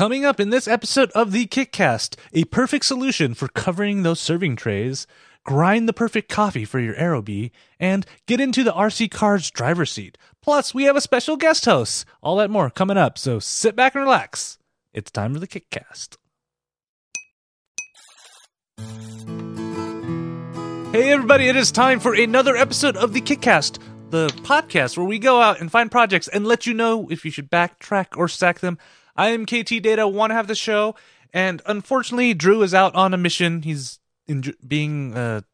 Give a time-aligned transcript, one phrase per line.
[0.00, 4.56] Coming up in this episode of the Kickcast, a perfect solution for covering those serving
[4.56, 5.06] trays,
[5.44, 10.16] grind the perfect coffee for your Aerobie, and get into the RC car's driver's seat.
[10.40, 12.06] Plus, we have a special guest host.
[12.22, 14.58] All that more coming up, so sit back and relax.
[14.94, 16.16] It's time for the Kickcast.
[20.94, 23.78] Hey everybody, it is time for another episode of the Kickcast,
[24.08, 27.30] the podcast where we go out and find projects and let you know if you
[27.30, 28.78] should backtrack or stack them.
[29.16, 30.94] I am KT Data, one half the show,
[31.32, 33.62] and unfortunately, Drew is out on a mission.
[33.62, 35.44] He's in, being a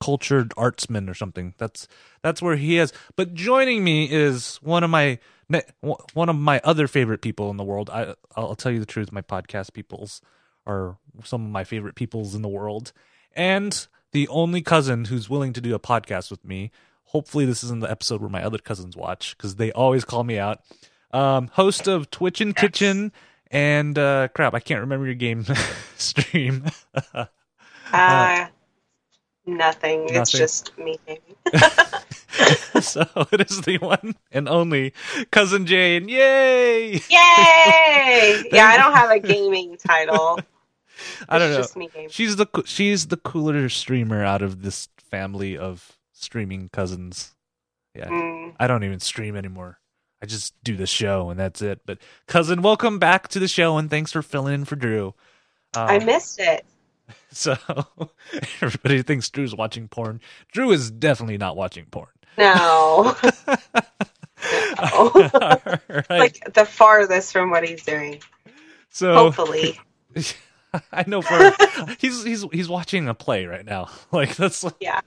[0.00, 1.54] cultured artsman or something.
[1.58, 1.88] That's
[2.22, 2.92] that's where he is.
[3.16, 5.18] But joining me is one of my
[6.12, 7.90] one of my other favorite people in the world.
[7.90, 10.20] I I'll tell you the truth, my podcast peoples
[10.66, 12.92] are some of my favorite peoples in the world,
[13.34, 16.70] and the only cousin who's willing to do a podcast with me.
[17.04, 20.38] Hopefully, this isn't the episode where my other cousins watch because they always call me
[20.38, 20.60] out.
[21.10, 23.12] Um, host of Twitch and Kitchen
[23.50, 25.44] and uh, crap, I can't remember your game
[25.96, 26.66] stream.
[27.14, 27.24] uh,
[27.92, 28.46] uh,
[29.46, 30.06] nothing.
[30.06, 30.08] nothing.
[30.14, 30.98] It's just me
[32.80, 34.92] so it is the one and only
[35.30, 36.08] cousin Jane.
[36.08, 36.92] Yay!
[36.92, 37.00] Yay!
[38.52, 40.38] yeah, I don't have a gaming title.
[41.28, 42.08] I don't know.
[42.08, 47.34] She's the she's the cooler streamer out of this family of streaming cousins.
[47.94, 48.54] Yeah, mm.
[48.60, 49.78] I don't even stream anymore.
[50.22, 51.80] I just do the show and that's it.
[51.86, 55.14] But cousin, welcome back to the show and thanks for filling in for Drew.
[55.76, 56.64] Um, I missed it.
[57.30, 57.56] So
[58.60, 60.20] everybody thinks Drew's watching porn.
[60.52, 62.08] Drew is definitely not watching porn.
[62.36, 63.16] No.
[63.22, 65.12] no.
[65.88, 66.10] right.
[66.10, 68.20] Like the farthest from what he's doing.
[68.90, 69.78] So hopefully.
[70.92, 71.52] I know for
[71.98, 73.88] he's he's he's watching a play right now.
[74.12, 75.00] Like that's yeah,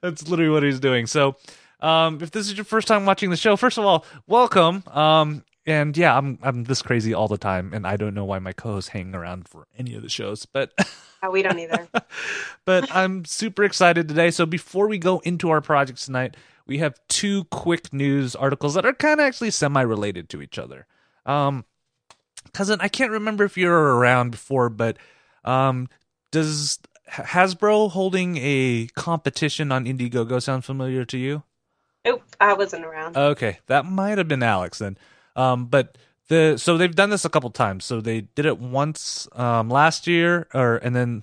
[0.00, 1.06] that's literally what he's doing.
[1.06, 1.36] So,
[1.84, 4.82] um, if this is your first time watching the show, first of all, welcome.
[4.86, 8.38] Um, and yeah, I'm I'm this crazy all the time, and I don't know why
[8.38, 10.72] my co-hosts hang around for any of the shows, but
[11.22, 11.88] oh, we don't either.
[12.64, 14.30] but I'm super excited today.
[14.30, 16.36] So before we go into our projects tonight,
[16.66, 20.86] we have two quick news articles that are kind of actually semi-related to each other.
[21.26, 21.64] Um,
[22.52, 24.98] cousin, I can't remember if you were around before, but
[25.44, 25.88] um,
[26.30, 26.78] does
[27.10, 31.42] Hasbro holding a competition on Indiegogo sound familiar to you?
[32.04, 33.16] Nope, I wasn't around.
[33.16, 34.98] Okay, that might have been Alex then.
[35.36, 35.96] Um, but
[36.28, 37.84] the so they've done this a couple times.
[37.84, 41.22] So they did it once um, last year, or and then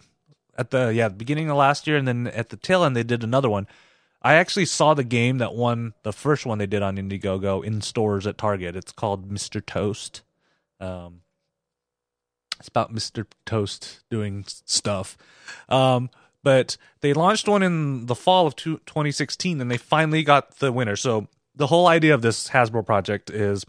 [0.57, 3.23] at the yeah beginning of last year, and then at the tail end they did
[3.23, 3.67] another one.
[4.23, 7.81] I actually saw the game that won the first one they did on Indiegogo in
[7.81, 8.75] stores at Target.
[8.75, 9.65] It's called Mr.
[9.65, 10.21] Toast.
[10.79, 11.21] Um,
[12.59, 13.25] it's about Mr.
[13.47, 15.17] Toast doing stuff.
[15.67, 16.11] Um,
[16.43, 20.95] but they launched one in the fall of 2016 and they finally got the winner.
[20.95, 23.65] So the whole idea of this Hasbro project is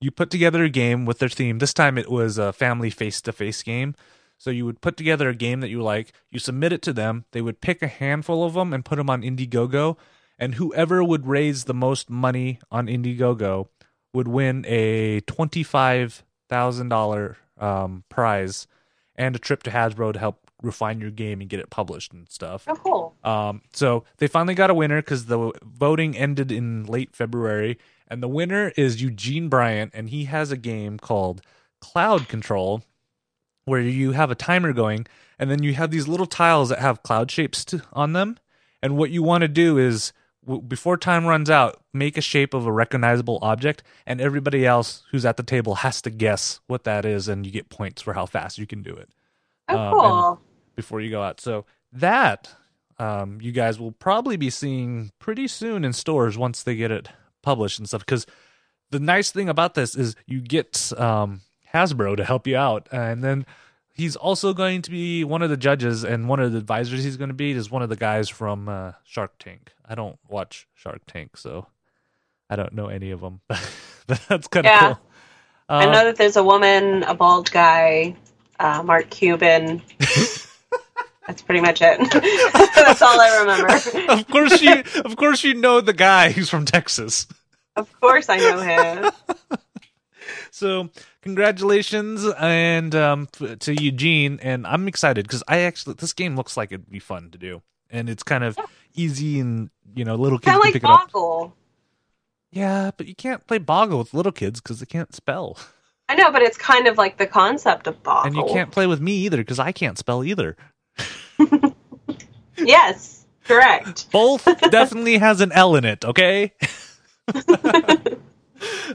[0.00, 1.58] you put together a game with their theme.
[1.58, 3.94] This time it was a family face to face game.
[4.38, 7.26] So you would put together a game that you like, you submit it to them,
[7.30, 9.96] they would pick a handful of them and put them on Indiegogo,
[10.36, 13.68] and whoever would raise the most money on Indiegogo
[14.12, 18.66] would win a $25,000 um, prize
[19.14, 22.28] and a trip to Hasbro to help refine your game and get it published and
[22.30, 22.64] stuff.
[22.66, 23.16] Oh, cool.
[23.24, 27.78] Um, so they finally got a winner because the voting ended in late February,
[28.08, 31.42] and the winner is Eugene Bryant, and he has a game called
[31.80, 32.82] Cloud Control,
[33.64, 35.06] where you have a timer going,
[35.38, 38.38] and then you have these little tiles that have cloud shapes to, on them,
[38.82, 40.12] and what you want to do is
[40.66, 45.24] before time runs out, make a shape of a recognizable object, and everybody else who's
[45.24, 48.26] at the table has to guess what that is, and you get points for how
[48.26, 49.08] fast you can do it.
[49.68, 50.41] Oh, um, cool.
[50.74, 52.54] Before you go out, so that
[52.98, 57.08] um, you guys will probably be seeing pretty soon in stores once they get it
[57.42, 58.04] published and stuff.
[58.04, 58.26] Because
[58.90, 61.40] the nice thing about this is you get um,
[61.74, 63.46] Hasbro to help you out, and then
[63.92, 67.16] he's also going to be one of the judges and one of the advisors he's
[67.16, 69.72] going to be is one of the guys from uh, Shark Tank.
[69.86, 71.66] I don't watch Shark Tank, so
[72.48, 73.40] I don't know any of them.
[73.48, 74.80] but that's kind of yeah.
[74.80, 75.00] cool.
[75.68, 78.16] Uh, I know that there's a woman, a bald guy,
[78.58, 79.82] uh, Mark Cuban.
[81.26, 81.98] That's pretty much it.
[82.74, 84.12] That's all I remember.
[84.12, 87.26] of course you, of course you know the guy who's from Texas.
[87.76, 89.10] Of course I know him.
[90.50, 90.90] so
[91.22, 93.28] congratulations and um,
[93.60, 97.30] to Eugene, and I'm excited because I actually this game looks like it'd be fun
[97.30, 98.58] to do, and it's kind of
[98.94, 101.42] easy and you know little kids kind can like pick Boggle.
[101.42, 101.56] it up.
[102.50, 105.56] Yeah, but you can't play Boggle with little kids because they can't spell.
[106.08, 108.26] I know, but it's kind of like the concept of Boggle.
[108.26, 110.56] And you can't play with me either because I can't spell either.
[112.58, 114.10] yes, correct.
[114.10, 116.04] Both definitely has an L in it.
[116.04, 116.52] Okay.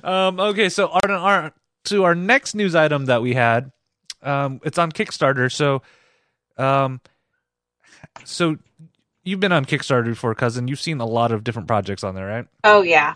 [0.04, 1.54] um, okay, so our, our
[1.86, 3.72] to our next news item that we had.
[4.22, 5.51] Um, it's on Kickstarter.
[5.51, 5.81] So,
[6.57, 7.01] um,
[8.25, 8.57] so
[9.24, 10.68] you've been on Kickstarter before, cousin.
[10.68, 12.45] You've seen a lot of different projects on there, right?
[12.63, 13.13] Oh yeah,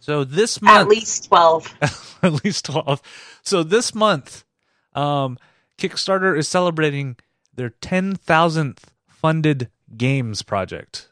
[0.00, 1.74] So this month, at least twelve.
[2.22, 3.02] at least 12.
[3.42, 4.44] So this month,
[4.94, 5.38] um,
[5.78, 7.16] Kickstarter is celebrating
[7.56, 8.78] their 10,000th
[9.08, 11.08] funded games project.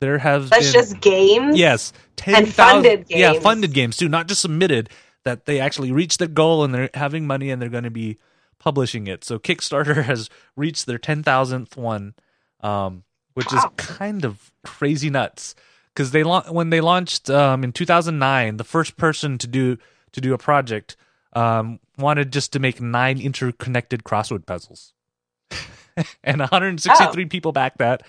[0.00, 1.58] There have That's been, just games.
[1.58, 3.20] yes, 10,000 And funded games.
[3.20, 4.88] Yeah, funded games too, not just submitted
[5.24, 8.18] that they actually reached their goal and they're having money and they're going to be
[8.58, 9.24] publishing it.
[9.24, 12.14] So Kickstarter has reached their 10,000th one
[12.62, 13.04] um,
[13.34, 15.54] which is kind of crazy nuts
[15.94, 19.78] because they la- when they launched um, in 2009 the first person to do
[20.12, 20.96] to do a project
[21.32, 24.92] um, wanted just to make nine interconnected crossword puzzles
[26.24, 28.02] and 163 people backed that.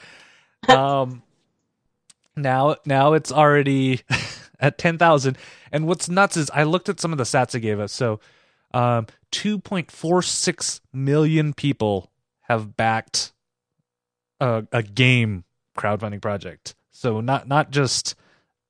[0.69, 1.23] Um,
[2.35, 4.01] now now it's already
[4.59, 5.37] at 10,000
[5.71, 7.91] and what's nuts is I looked at some of the stats they gave us.
[7.91, 8.19] So
[8.73, 12.11] um, 2.46 million people
[12.41, 13.33] have backed
[14.39, 15.43] a, a game
[15.77, 16.75] crowdfunding project.
[16.91, 18.15] So not not just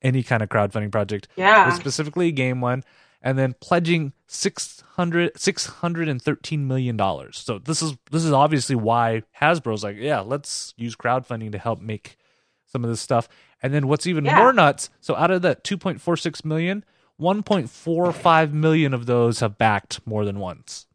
[0.01, 1.69] any kind of crowdfunding project, Yeah.
[1.73, 2.83] specifically a game one,
[3.21, 7.37] and then pledging 600 613 million dollars.
[7.37, 11.81] So this is this is obviously why Hasbro's like, yeah, let's use crowdfunding to help
[11.81, 12.17] make
[12.65, 13.27] some of this stuff.
[13.61, 14.37] And then what's even Yeah.
[14.37, 16.83] more nuts, so out of that 2.46 million,
[17.19, 20.87] 1.45 million of those have backed more than once.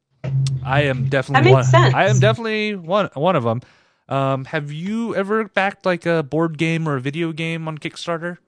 [0.64, 1.64] I am definitely one.
[1.64, 1.94] sense.
[1.94, 3.61] I am definitely one one of them.
[4.08, 8.38] Um, have you ever backed like a board game or a video game on Kickstarter?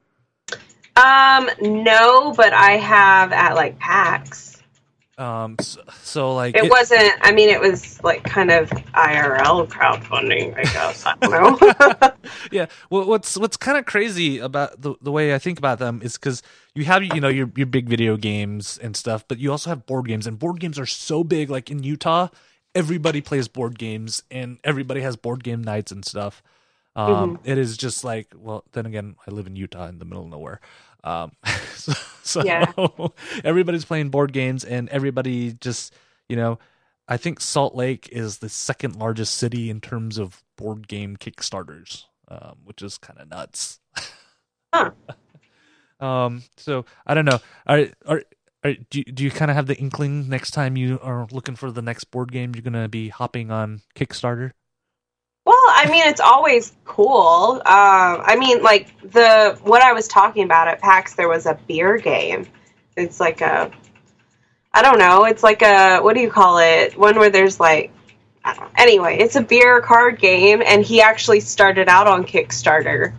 [0.98, 1.48] Um,
[1.84, 4.46] no, but I have at like PAX.
[5.16, 7.12] Um, so, so like It it- wasn't.
[7.22, 10.56] I mean, it was like kind of IRL crowdfunding.
[10.56, 12.12] I guess I don't know.
[12.52, 12.66] yeah.
[12.88, 16.14] Well, what's what's kind of crazy about the the way I think about them is
[16.16, 16.42] because
[16.74, 19.86] you have you know your your big video games and stuff, but you also have
[19.86, 21.50] board games, and board games are so big.
[21.50, 22.28] Like in Utah,
[22.76, 26.44] everybody plays board games, and everybody has board game nights and stuff.
[26.94, 30.24] Um, it is just like well, then again, I live in Utah in the middle
[30.24, 30.60] of nowhere.
[31.04, 31.32] Um,
[31.74, 31.92] so,
[32.22, 32.72] so Yeah.
[33.44, 35.94] everybody's playing board games, and everybody just
[36.28, 36.58] you know.
[37.10, 42.04] I think Salt Lake is the second largest city in terms of board game Kickstarters,
[42.28, 43.80] um, which is kind of nuts.
[44.74, 44.90] Huh.
[46.00, 47.38] um, so I don't know.
[47.66, 48.22] Are are,
[48.62, 51.56] are do you, do you kind of have the inkling next time you are looking
[51.56, 54.52] for the next board game you're gonna be hopping on Kickstarter?
[55.48, 57.52] Well, I mean, it's always cool.
[57.54, 61.58] Um, I mean, like the what I was talking about at PAX, there was a
[61.66, 62.46] beer game.
[62.98, 63.70] It's like a,
[64.74, 65.24] I don't know.
[65.24, 66.98] It's like a what do you call it?
[66.98, 67.92] One where there's like.
[68.76, 73.14] Anyway, it's a beer card game, and he actually started out on Kickstarter,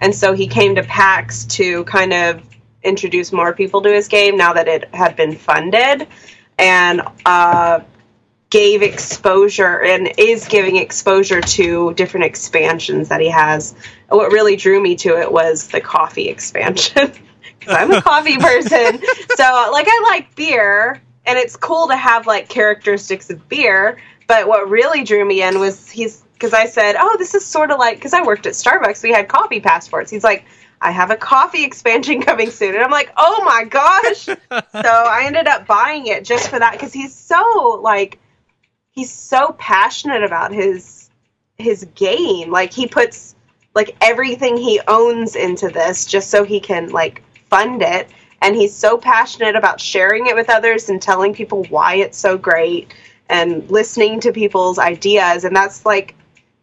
[0.00, 2.42] and so he came to PAX to kind of
[2.82, 6.08] introduce more people to his game now that it had been funded,
[6.58, 7.80] and uh,
[8.54, 13.74] gave exposure and is giving exposure to different expansions that he has.
[14.08, 17.10] What really drew me to it was the coffee expansion
[17.58, 19.00] because I'm a coffee person.
[19.34, 23.98] So, like, I like beer, and it's cool to have like characteristics of beer.
[24.28, 27.72] But what really drew me in was he's because I said, "Oh, this is sort
[27.72, 30.12] of like," because I worked at Starbucks, we had coffee passports.
[30.12, 30.44] He's like.
[30.80, 32.74] I have a coffee expansion coming soon.
[32.74, 34.24] And I'm like, oh my gosh.
[34.26, 34.36] so
[34.74, 38.18] I ended up buying it just for that because he's so like
[38.94, 41.10] he's so passionate about his
[41.58, 42.50] his game.
[42.50, 43.34] Like he puts
[43.74, 48.08] like everything he owns into this just so he can like fund it.
[48.40, 52.36] And he's so passionate about sharing it with others and telling people why it's so
[52.36, 52.92] great
[53.28, 55.44] and listening to people's ideas.
[55.44, 56.14] And that's like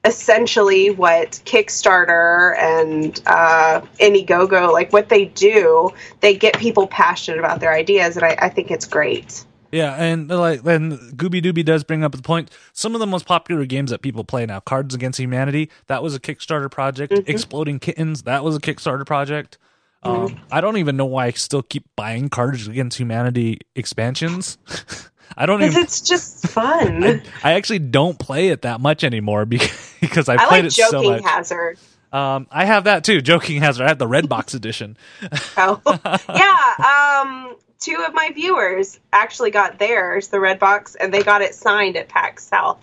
[0.05, 7.59] essentially what Kickstarter and uh, Indiegogo, like what they do, they get people passionate about
[7.59, 8.15] their ideas.
[8.15, 9.43] And I, I think it's great.
[9.71, 12.51] Yeah, and like then Gooby Dooby does bring up the point.
[12.73, 16.13] Some of the most popular games that people play now, Cards Against Humanity, that was
[16.15, 17.13] a Kickstarter project.
[17.27, 19.57] Exploding Kittens, that was a Kickstarter project.
[20.03, 24.57] Um, I don't even know why I still keep buying Cards Against Humanity expansions.
[25.37, 25.81] I don't even.
[25.83, 27.21] it's just fun.
[27.43, 30.71] I actually don't play it that much anymore because, because I I played like it
[30.73, 31.23] so Joking much.
[31.23, 31.77] Hazard.
[32.11, 33.21] um, I have that too.
[33.21, 33.85] Joking Hazard.
[33.85, 34.97] I have the red box edition.
[35.55, 35.79] Oh,
[36.35, 37.21] yeah.
[37.23, 41.53] Um, two of my viewers actually got theirs, the red box, and they got it
[41.53, 42.79] signed at PAX South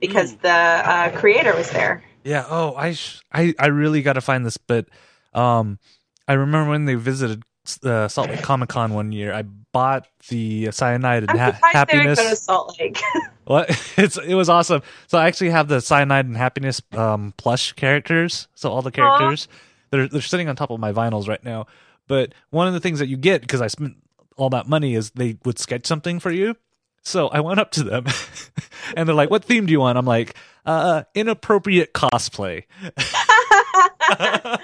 [0.00, 2.02] because the uh, creator was there.
[2.24, 2.46] Yeah.
[2.48, 4.86] Oh, I sh- I I really got to find this, but
[5.34, 5.78] um,
[6.26, 7.42] I remember when they visited
[7.84, 9.32] uh, Salt Lake Comic Con one year.
[9.34, 12.18] I bought the Cyanide and I'm ha- Happiness.
[12.18, 12.98] go to Salt Lake.
[13.44, 13.70] What?
[13.96, 14.82] It's it was awesome.
[15.06, 18.48] So I actually have the Cyanide and Happiness um, plush characters.
[18.56, 19.46] So all the characters
[19.90, 21.66] they're they're sitting on top of my vinyls right now.
[22.08, 23.96] But one of the things that you get because I spent
[24.36, 26.56] all that money is they would sketch something for you.
[27.02, 28.06] So I went up to them
[28.96, 32.64] and they're like, "What theme do you want?" I'm like, "Uh, inappropriate cosplay."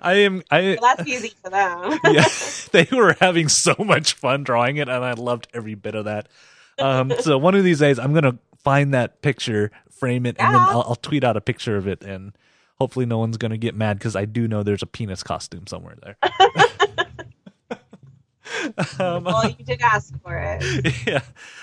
[0.00, 0.42] I am.
[0.50, 0.78] I.
[0.80, 1.98] Well, that's easy for them.
[2.12, 2.28] yeah,
[2.72, 6.28] they were having so much fun drawing it, and I loved every bit of that.
[6.78, 10.60] Um, so one of these days, I'm gonna find that picture, frame it, and then
[10.60, 12.32] I'll, I'll tweet out a picture of it, and
[12.78, 15.96] hopefully, no one's gonna get mad because I do know there's a penis costume somewhere
[16.02, 16.16] there.
[18.98, 20.94] Um, well, you did ask for it.
[21.06, 21.22] yeah.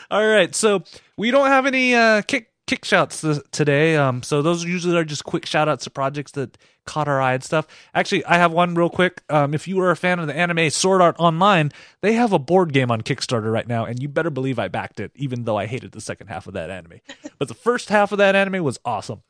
[0.09, 0.53] All right.
[0.55, 0.83] So
[1.17, 3.95] we don't have any uh, kick kick shouts th- today.
[3.95, 7.33] Um, so those usually are just quick shout outs to projects that caught our eye
[7.33, 7.67] and stuff.
[7.93, 9.21] Actually, I have one real quick.
[9.29, 11.71] Um, if you were a fan of the anime Sword Art Online,
[12.01, 14.99] they have a board game on Kickstarter right now, and you better believe I backed
[14.99, 17.01] it, even though I hated the second half of that anime.
[17.39, 19.21] but the first half of that anime was awesome.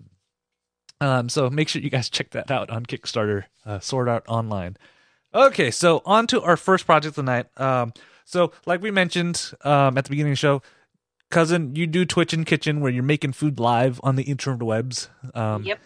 [1.02, 4.78] Um, so make sure you guys check that out on Kickstarter, uh, Sword Art Online.
[5.36, 7.48] Okay, so on to our first project tonight.
[7.60, 7.92] Um,
[8.24, 10.62] so like we mentioned um, at the beginning of the show,
[11.30, 15.10] cousin, you do Twitch and Kitchen where you're making food live on the interwebs.
[15.36, 15.80] Um, Yep.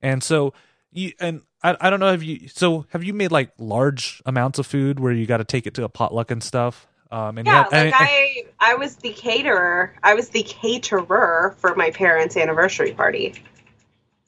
[0.00, 0.54] And so
[0.92, 4.60] you and I, I don't know if you so have you made like large amounts
[4.60, 6.86] of food where you got to take it to a potluck and stuff.
[7.10, 9.92] Um, and Yeah, had- like and- I, I was the caterer.
[10.04, 13.34] I was the caterer for my parents' anniversary party,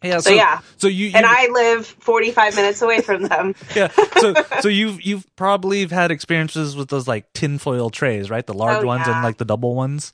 [0.02, 0.60] yeah, so, yeah.
[0.78, 3.54] So you, you And I live 45 minutes away from them.
[3.76, 3.88] yeah.
[4.18, 8.46] So so you've you've probably had experiences with those like tinfoil trays, right?
[8.46, 10.12] The large Oh, ones and like the double ones.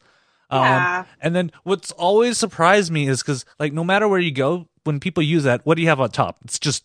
[0.50, 1.04] Um, Yeah.
[1.20, 5.00] And then what's always surprised me is because like no matter where you go, when
[5.00, 6.38] people use that, what do you have on top?
[6.44, 6.84] It's just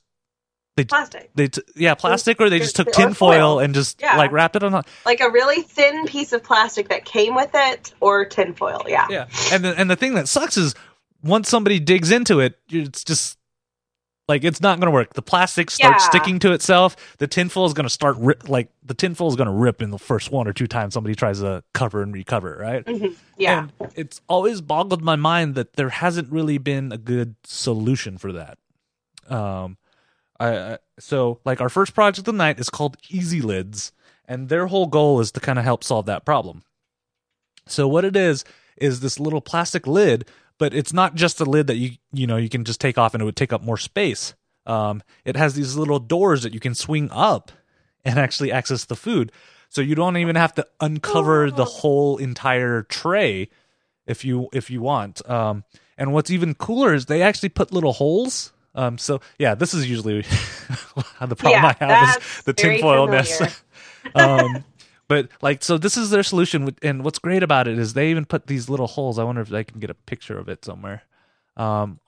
[0.77, 3.15] they Plastic, they t- yeah plastic or they just took tinfoil
[3.58, 3.60] foil.
[3.60, 4.15] and just Yeah.
[4.15, 4.81] like wrapped it on.
[5.05, 8.84] like a really thin piece of plastic that came with it, or tinfoil.
[8.88, 9.05] Yeah.
[9.10, 9.27] Yeah.
[9.51, 10.74] And the, and the thing that sucks is
[11.24, 13.38] once somebody digs into it, it's just
[14.28, 15.13] like it's not going to work.
[15.13, 16.10] The plastic starts Yeah.
[16.10, 16.96] sticking to itself.
[17.18, 19.90] The tinfoil is going to start rip, like the tinfoil is going to rip in
[19.92, 22.86] the first one or two times somebody tries to cover and recover, right?
[22.86, 23.16] Mhm.
[23.38, 23.68] Yeah.
[23.80, 28.32] And it's always boggled my mind that there hasn't really been a good solution for
[28.32, 28.58] that.
[29.30, 29.78] Um,
[30.40, 33.92] I, I so like our first project of the night is called Easy Lids,
[34.25, 36.63] and their whole goal is to kind of help solve that problem.
[37.68, 38.44] So what it is
[38.78, 40.28] is this little plastic lid,
[40.62, 43.15] but it's not just a lid that you you know you can just take off
[43.15, 44.36] and it would take up more space.
[44.68, 47.51] Um, it has these little doors that you can swing up
[48.06, 49.32] and actually access the food.
[49.70, 53.50] So you don't even have to uncover the whole entire tray
[54.06, 55.27] if you if you want.
[55.27, 55.63] Um,
[55.98, 58.53] and what's even cooler is they actually put little holes.
[58.75, 60.22] Um, so yeah, this is usually
[61.22, 63.41] the problem Yeah, I have is the tinfoil mess.
[64.13, 64.63] um,
[65.12, 66.74] but like, so this is their solution.
[66.82, 69.20] And what's great about it is they even put these little holes.
[69.20, 71.03] I wonder if I can get a picture of it somewhere.
[71.58, 72.00] Um,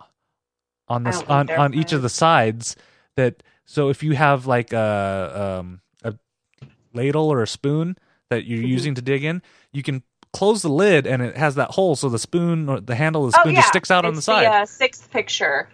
[0.87, 2.77] on this on on each of the sides
[3.17, 6.13] that so if you have like a um a
[6.93, 7.97] ladle or a spoon
[8.29, 8.67] that you're Mhm.
[8.77, 9.41] using to dig in,
[9.73, 12.95] you can close the lid and it has that hole so the spoon or the
[12.95, 13.59] handle of the Oh spoon yeah.
[13.61, 14.47] just sticks out on the It's side.
[14.47, 15.67] uh, sixth picture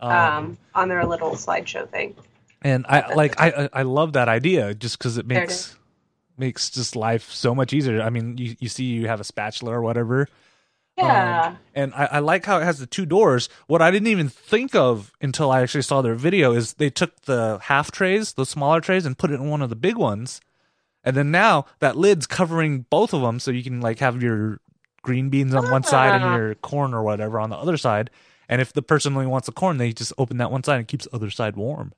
[0.00, 2.14] Um, um, on their little slideshow thing.
[2.62, 5.76] and I like I I love that idea just because it makes
[6.38, 8.02] makes just life so much easier.
[8.02, 10.28] I mean, you you see you have a spatula or whatever.
[10.96, 11.48] Yeah.
[11.48, 13.50] Um, and I, I like how it has the two doors.
[13.66, 17.22] What I didn't even think of until I actually saw their video is they took
[17.22, 20.40] the half trays, the smaller trays, and put it in one of the big ones.
[21.04, 24.60] And then now that lid's covering both of them, so you can like have your
[25.02, 26.36] green beans on one side and Ah.
[26.36, 28.10] your corn or whatever on the other side.
[28.48, 30.88] And if the person only wants the corn, they just open that one side and
[30.88, 31.92] keeps the other side warm.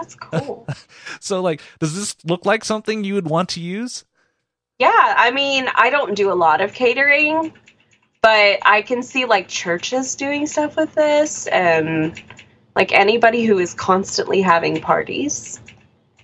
[0.00, 0.66] That's cool.
[1.20, 4.04] So like, does this look like something you would want to use?
[4.80, 7.52] yeah, I mean, I don't do a lot of catering,
[8.22, 12.20] but I can see like churches doing stuff with this and
[12.74, 15.60] like anybody who is constantly having parties.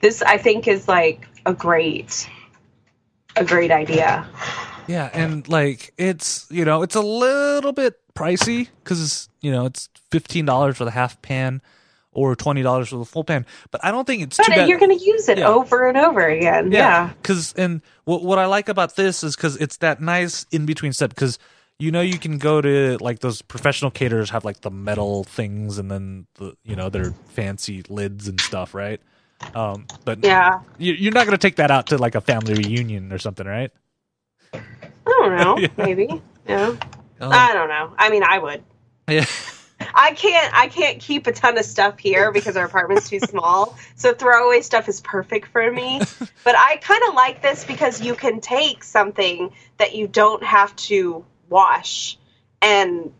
[0.01, 2.27] This I think is like a great
[3.37, 4.27] a great idea.
[4.87, 9.91] Yeah, and like it's you know it's a little bit pricey because you know it's
[10.11, 11.61] fifteen dollars for the half pan
[12.17, 13.47] or twenty dollars for the full pan.
[13.71, 14.69] But I don't think it's But too bad.
[14.69, 15.49] you're going to use it Yeah.
[15.49, 16.73] over and over again.
[16.73, 17.11] Yeah.
[17.23, 20.93] because and what what I like about this is because it's that nice in between
[20.93, 21.39] step because
[21.79, 25.79] you know you can go to like those professional caterers have like the metal things
[25.79, 29.01] and then the you know their fancy lids and stuff, right?
[29.55, 30.61] Um, but Yeah.
[30.79, 33.71] you, you're not gonna take that out to like a family reunion or something, right?
[34.55, 34.61] I
[35.07, 35.59] don't know.
[35.61, 35.69] Yeah.
[35.77, 36.23] Maybe.
[36.49, 36.67] Yeah.
[37.21, 37.93] Um, I don't know.
[37.99, 38.63] I mean, I would.
[39.09, 39.25] yeah.
[39.99, 40.55] I can't.
[40.55, 43.77] I can't keep a ton of stuff here because our apartment's too small.
[43.97, 46.03] So throwaway stuff is perfect for me.
[46.45, 50.77] But I kind of like this because you can take something that you don't have
[50.77, 52.19] to wash
[52.61, 53.11] and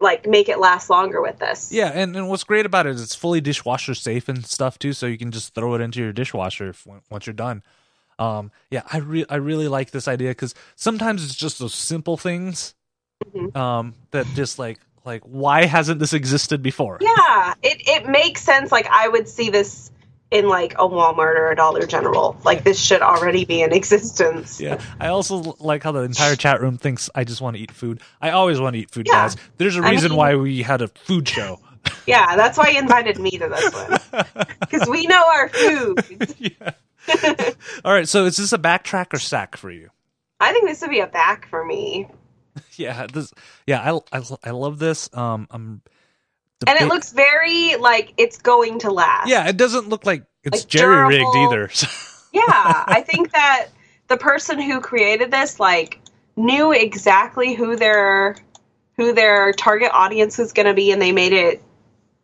[0.00, 1.70] like make it last longer with this.
[1.70, 4.94] Yeah, and, and what's great about it is it's fully dishwasher safe and stuff too,
[4.94, 7.62] so you can just throw it into your dishwasher if, once you're done.
[8.18, 12.16] Um, yeah, I re- I really like this idea because sometimes it's just those simple
[12.16, 12.74] things
[13.34, 13.54] Mhm.
[13.54, 16.98] um, that just like like why hasn't this existed before?
[17.00, 18.70] Yeah, it it makes sense.
[18.72, 19.90] Like I would see this
[20.30, 22.36] in like a Walmart or a Dollar General.
[22.44, 24.60] Like this should already be in existence.
[24.60, 27.70] Yeah, I also like how the entire chat room thinks I just want to eat
[27.72, 28.00] food.
[28.20, 29.22] I always want to eat food, Yeah.
[29.24, 29.36] guys.
[29.56, 31.60] There's a reason mean- why we had a food show.
[32.06, 34.24] Yeah, that's why you invited me to this one
[34.60, 36.04] because we know our food.
[36.38, 36.72] yeah.
[37.84, 39.88] All right, so is this a backtrack or sack for you?
[40.40, 42.06] I think this would be a back for me,
[42.76, 43.32] Yeah, this.
[43.66, 45.10] Yeah, I I, I love this.
[45.12, 45.82] Um, I'm.
[46.66, 49.28] and it looks very like it's going to last.
[49.28, 51.70] Yeah, it doesn't look like it's Like jerry rigged either.
[52.32, 52.84] yeah.
[52.86, 53.68] I think that
[54.08, 56.00] the person who created this like
[56.36, 58.36] knew exactly who their
[58.96, 61.62] who their target audience was going to be, and they made it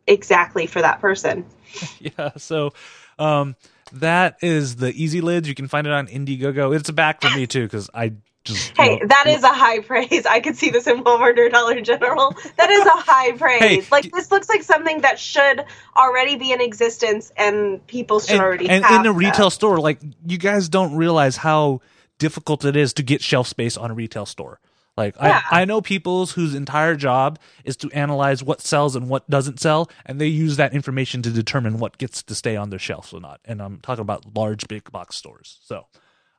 [0.07, 1.47] exactly for that person.
[1.99, 2.73] yeah, so
[3.19, 3.57] um,
[3.93, 5.49] that is the easy lids.
[5.49, 6.77] You can find it on Indiegogo.
[6.77, 8.13] It's a back for me too because I
[8.47, 10.27] just Hey, that is a high praise.
[10.27, 12.35] I could see this in Walmart or Dollar General.
[12.59, 13.61] That is a high praise.
[13.61, 15.65] Hey, like this looks like something that should
[15.97, 19.13] already be in existence and people should and, already and in a that.
[19.13, 19.79] retail store.
[19.81, 21.81] Like you guys don't realize how
[22.19, 24.61] difficult it is to get shelf space on a retail store.
[24.97, 25.43] Like Yeah.
[25.51, 29.61] I, I know people whose entire job is to analyze what sells and what doesn't
[29.61, 33.13] sell, and they use that information to determine what gets to stay on their shelves
[33.13, 33.41] or not.
[33.45, 35.59] And I'm talking about large big box stores.
[35.65, 35.87] So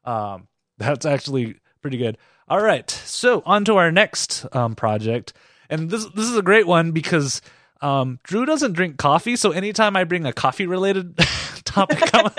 [0.05, 0.47] um,
[0.79, 2.17] that's actually pretty good.
[2.49, 5.33] All right, so on to our next um, project,
[5.69, 7.41] and this this is a great one because
[7.81, 11.17] um, Drew doesn't drink coffee, so anytime I bring a coffee related
[11.65, 12.35] topic up,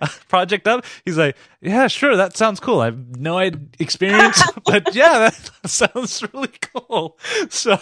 [0.28, 2.80] project up, he's like, "Yeah, sure, that sounds cool.
[2.80, 7.18] I have no experience, but yeah, that sounds really cool."
[7.50, 7.78] So.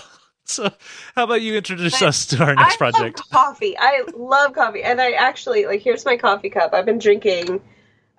[0.49, 0.71] So,
[1.17, 3.19] how about you introduce us to our next I project?
[3.19, 3.77] love coffee.
[3.77, 5.83] I love coffee, and I actually like.
[5.83, 6.73] Here's my coffee cup.
[6.73, 7.61] I've been drinking.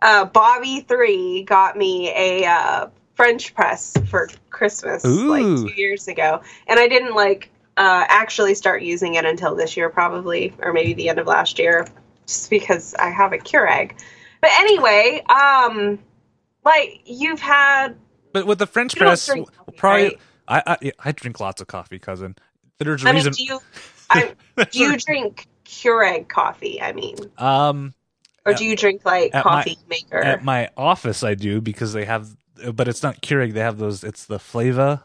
[0.02, 6.42] Uh, Bobby Three got me a uh, French press for Christmas like two years ago,
[6.68, 10.94] and I didn't like uh, actually start using it until this year, probably, or maybe
[10.94, 11.88] the end of last year,
[12.26, 13.94] just because I have a Keurig.
[14.42, 16.00] But anyway, um,
[16.64, 17.96] like you've had
[18.34, 19.46] But with the French press, coffee,
[19.78, 20.20] probably right?
[20.48, 22.36] I, I I drink lots of coffee, cousin.
[22.80, 23.34] There's a I mean, reason.
[23.34, 23.60] do you
[24.10, 24.36] I,
[24.72, 26.82] do you drink Keurig coffee?
[26.82, 27.94] I mean, um,
[28.48, 30.18] or At- do you drink like at my- coffee maker?
[30.18, 32.30] at my office, I do because they have,
[32.74, 33.54] but it's not Keurig.
[33.54, 34.04] They have those.
[34.04, 35.04] It's the Flavia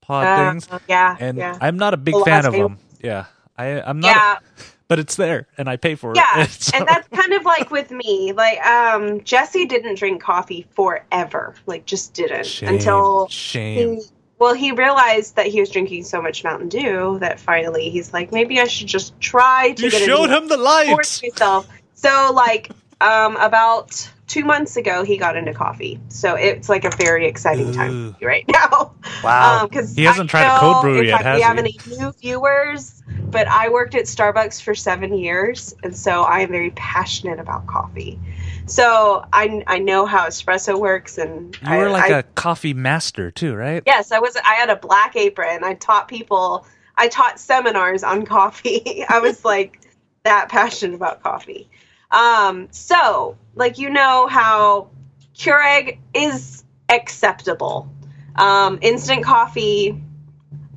[0.00, 2.78] pod Uh, things, yeah, and yeah, I'm not a big The fan of them.
[3.02, 3.24] Yeah,
[3.56, 4.14] I I'm not.
[4.16, 4.38] yeah,
[4.88, 6.16] but it's there, and I pay for it.
[6.18, 6.46] yeah.
[6.50, 8.32] So- and that's kind of like with me.
[8.32, 11.54] Like, um, Jesse didn't drink coffee forever.
[11.66, 13.96] Like, just didn't shame, until shame.
[13.96, 14.02] he.
[14.38, 18.32] Well, he realized that he was drinking so much Mountain Dew that finally he's like,
[18.32, 21.30] maybe I should just try to You showed him the force light.
[21.32, 21.68] myself.
[21.94, 22.68] So, like,
[23.02, 26.00] um, about two months ago, he got into coffee.
[26.08, 28.12] So it's like a very exciting time Ooh.
[28.12, 28.94] for me right now.
[29.22, 32.12] Wow, because he hasn't tried a cold brew yet, if has we have any new
[32.20, 37.38] viewers, but I worked at Starbucks for seven years, and so I am very passionate
[37.38, 38.18] about coffee.
[38.66, 42.74] So I I know how espresso works, and You were I, like I- a coffee
[42.74, 43.82] master too, right?
[43.86, 44.36] yes, I was.
[44.36, 45.64] I had a black apron.
[45.64, 46.66] I taught people.
[46.96, 49.04] I taught seminars on coffee.
[49.08, 49.80] I was like
[50.24, 51.68] that passionate about coffee.
[52.12, 54.90] Um, so like you know how
[55.34, 57.90] Keurig is acceptable.
[58.36, 60.00] Um, instant coffee,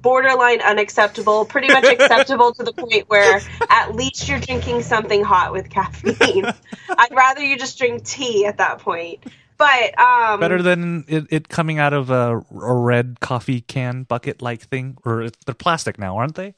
[0.01, 5.51] borderline unacceptable, pretty much acceptable to the point where at least you're drinking something hot
[5.51, 6.45] with caffeine.
[6.89, 9.23] I'd rather you just drink tea at that point.
[9.57, 14.41] But um, Better than it, it coming out of a, a red coffee can bucket
[14.41, 16.55] like thing, or they're plastic now, aren't they?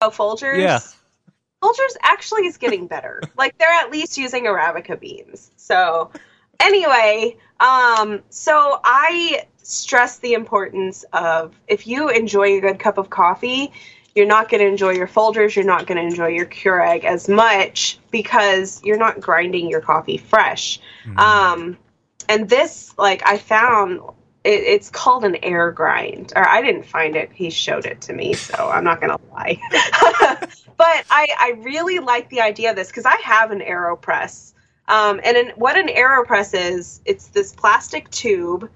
[0.00, 0.58] Oh, Folgers?
[0.58, 0.78] Yeah.
[1.62, 3.22] Folgers actually is getting better.
[3.36, 5.50] like they're at least using Arabica beans.
[5.56, 6.10] So
[6.60, 13.10] anyway, um, so I stress the importance of if you enjoy a good cup of
[13.10, 13.72] coffee,
[14.14, 17.28] you're not going to enjoy your Folgers, you're not going to enjoy your Keurig as
[17.28, 20.80] much because you're not grinding your coffee fresh.
[21.06, 21.18] Mhm.
[21.18, 21.78] Um,
[22.28, 24.00] and this, like, I found
[24.44, 27.30] it, it's called an air grind, or I didn't find it.
[27.32, 29.58] He showed it to me, so I'm not gonna lie.
[29.70, 34.52] but I, I really like the idea of this because I have an Aeropress.
[34.88, 38.68] Um, and in, what an Aeropress is, it's this plastic tube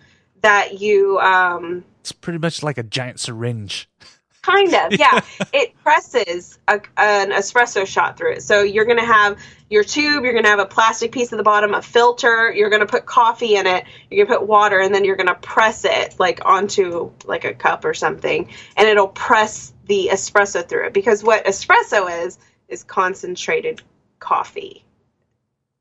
[0.42, 3.88] that you um, It's pretty much like a giant syringe.
[4.46, 5.20] Kind of, yeah.
[5.52, 8.42] it presses a, an espresso shot through it.
[8.44, 11.36] So you're going to have your tube, you're going to have a plastic piece at
[11.36, 14.48] the bottom, a filter, you're going to put coffee in it, you're going to put
[14.48, 18.48] water, and then you're going to press it like onto like a cup or something,
[18.76, 23.82] and it'll press the espresso through it because what espresso is is concentrated
[24.20, 24.84] coffee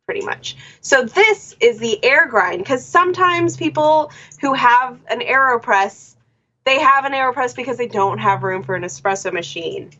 [0.06, 0.56] pretty much.
[0.82, 6.14] So this is the air grind because sometimes people who have an AeroPress,
[6.65, 9.91] they have an AeroPress because they don't have room for an espresso machine,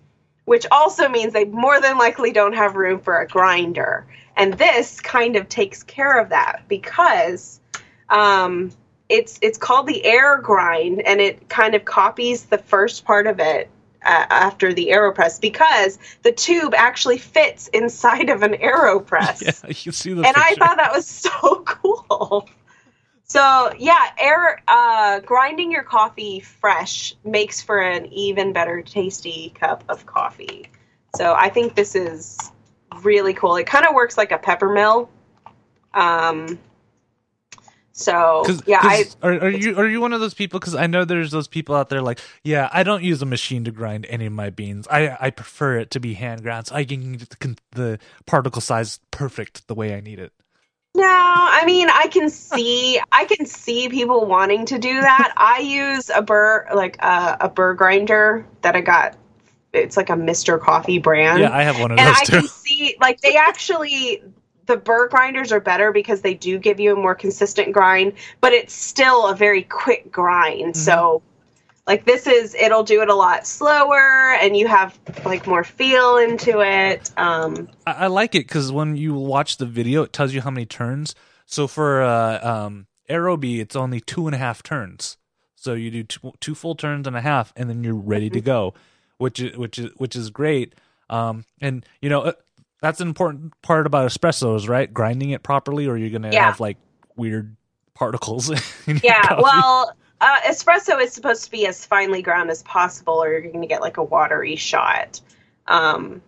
[0.46, 4.06] which also means they more than likely don't have room for a grinder.
[4.36, 7.62] And this kind of takes care of that because
[8.10, 8.72] um,
[9.10, 13.40] it's it's called the air grind and it kind of copies the first part of
[13.40, 13.70] it
[14.04, 19.42] uh, after the aeropress because the tube actually fits inside of an aeropress.
[19.66, 22.50] Yeah, you see the and i thought that was so cool
[23.26, 29.84] so yeah air uh, grinding your coffee fresh makes for an even better tasty cup
[29.90, 30.70] of coffee
[31.16, 32.38] so i think this is
[33.02, 35.10] really cool it kind of works like a pepper mill
[35.94, 36.58] um
[37.98, 40.60] so Cause, yeah 'cause i are, are you are you one of those people?
[40.60, 43.64] Because I know there's those people out there like, yeah, I don't use a machine
[43.64, 44.86] to grind any of my beans.
[44.92, 48.62] I I prefer it to be hand ground, so I can get the, the particle
[48.62, 50.34] size perfect the way I need it.
[50.96, 55.34] No, I mean I can see I can see people wanting to do that.
[55.38, 59.18] I use a burr like a, a burr grinder that I got.
[59.74, 61.42] It's like a Mister Coffee brand.
[61.42, 62.40] Yeah, I have one of and those I too.
[62.40, 64.24] can see like they actually
[64.68, 68.54] the burr grinders are better because they do give you a more consistent grind, but
[68.54, 70.74] it's still a very quick grind.
[70.74, 70.80] Mm-hmm.
[70.80, 71.22] So
[71.88, 76.18] like this is it'll do it a lot slower and you have like more feel
[76.18, 77.12] into it.
[77.18, 80.50] Um I, I like it because when you watch the video, it tells you how
[80.52, 81.14] many turns.
[81.46, 85.18] So for uh, um, Aerobie, it's only two and a half turns.
[85.56, 88.42] So you do two, two full turns and a half, and then you're ready to
[88.42, 88.74] go,
[89.20, 90.74] which is which is which is great.
[91.10, 92.32] Um, and you know uh,
[92.82, 94.92] that's an important part about espressos, right?
[94.92, 96.46] Grinding it properly, or you're gonna Yeah.
[96.46, 96.78] have like
[97.16, 97.56] weird
[97.94, 98.50] particles.
[98.88, 99.42] in Yeah, coffee.
[99.44, 103.62] well, uh, espresso is supposed to be as finely ground as possible, or you're going
[103.62, 105.22] to get like a watery shot.
[105.68, 106.22] Um,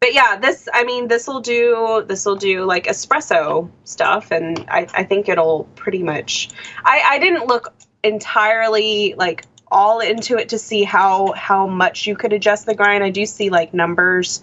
[0.00, 4.64] but yeah, this I mean, this will do this will do like espresso stuff, and
[4.68, 6.48] I, I think it'll pretty much.
[6.84, 12.16] I, I didn't look entirely like all into it to see how how much you
[12.16, 13.04] could adjust the grind.
[13.04, 14.42] I do see like numbers.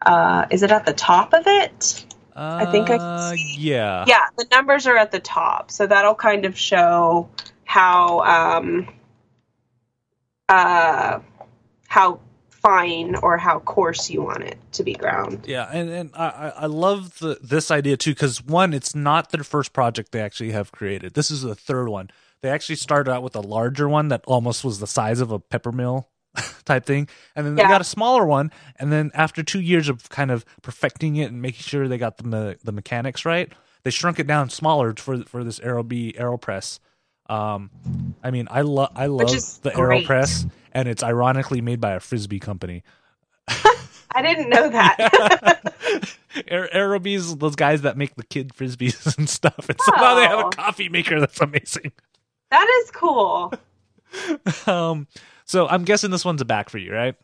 [0.00, 2.04] Uh, is it at the top of it?
[2.38, 4.04] I think I can Uh, see- yeah.
[4.06, 7.30] yeah the numbers are at the top so that'll kind of show
[7.66, 8.88] how um
[10.50, 11.20] uh
[11.88, 16.52] how fine or how coarse you want it to be ground Yeah, and, and I,
[16.56, 20.52] I love the this idea too because one, it's not their first project they actually
[20.52, 21.14] have created.
[21.14, 22.10] This is the third one.
[22.42, 25.40] They actually started out with a larger one that almost was the size of a
[25.40, 26.10] pepper mill
[26.66, 27.68] type thing, and then they Yeah.
[27.68, 28.52] got a smaller one.
[28.78, 32.18] And then after two years of kind of perfecting it and making sure they got
[32.18, 33.52] the me- the mechanics right,
[33.84, 36.78] they shrunk it down smaller for for this Aerobie Aeropress.
[37.28, 37.70] Um,
[38.22, 39.28] I mean, I love I love
[39.62, 40.06] the great.
[40.06, 42.82] Aeropress, and it's ironically made by a frisbee company.
[43.48, 44.96] i didn't know that
[46.48, 50.38] Aer- Aerobies, those guys that make the kid frisbees and stuff, and somehow they have
[50.38, 50.48] Oh.
[50.48, 51.92] a coffee maker that's amazing.
[52.50, 53.52] that is cool
[54.66, 55.06] Um,
[55.44, 57.14] so I'm guessing this one's a back for you, right?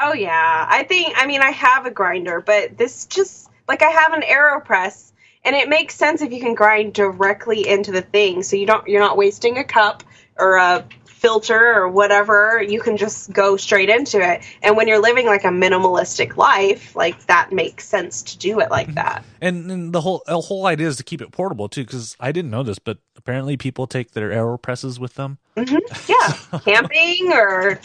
[0.00, 3.88] oh yeah i think i mean i have a grinder but this just like i
[3.88, 5.12] have an aeropress
[5.44, 8.42] and it makes sense if you can grind directly into the thing.
[8.42, 10.02] So you don't you're not wasting a cup
[10.36, 10.84] or a
[11.24, 12.62] filter or whatever.
[12.62, 14.42] You can just go straight into it.
[14.62, 18.70] And when you're living like a minimalistic life like that makes sense to do it
[18.70, 18.96] like mm-hmm.
[18.96, 19.24] that.
[19.40, 22.30] And, and the whole the whole idea is to keep it portable too, because I
[22.30, 25.38] didn't know this, but apparently people take their Aeropresses with them.
[25.56, 26.12] Mm-hmm.
[26.12, 26.58] yeah.
[26.64, 27.80] Camping or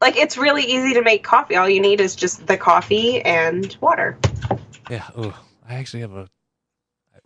[0.00, 1.56] like it's really easy to make coffee.
[1.56, 4.16] All you need is just the coffee and water.
[4.88, 5.06] Yeah.
[5.14, 6.28] Oh, I actually have a.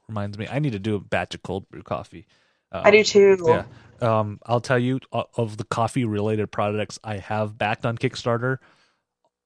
[0.09, 2.27] Reminds me, I need to do a batch of cold brew coffee.
[2.71, 3.65] Uh, i do too Yeah.
[4.01, 8.59] Um, I'll tell you of the coffee related products I have backed on Kickstarter,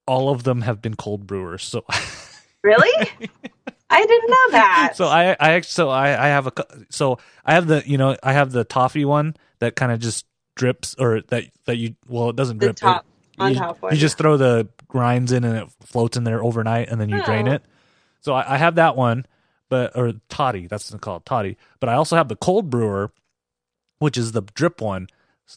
[0.07, 1.63] all of them have been cold brewers.
[1.63, 1.85] So
[2.65, 3.09] really
[3.89, 6.53] i didn't know that so I I so I I have a
[6.91, 10.27] so I have the you know I have the toffee one that kind of just
[10.57, 12.77] drips or that that you well it doesn't the drip.
[12.77, 16.17] top It- on you, top one you just throw the grinds in and it floats
[16.17, 17.53] in there overnight and then you drain Oh.
[17.53, 17.63] it.
[18.23, 19.25] So I, I have that one,
[19.69, 21.57] but or toddy that's what it's called toddy.
[21.81, 23.13] But I also have the cold brewer,
[23.99, 25.09] which is the drip one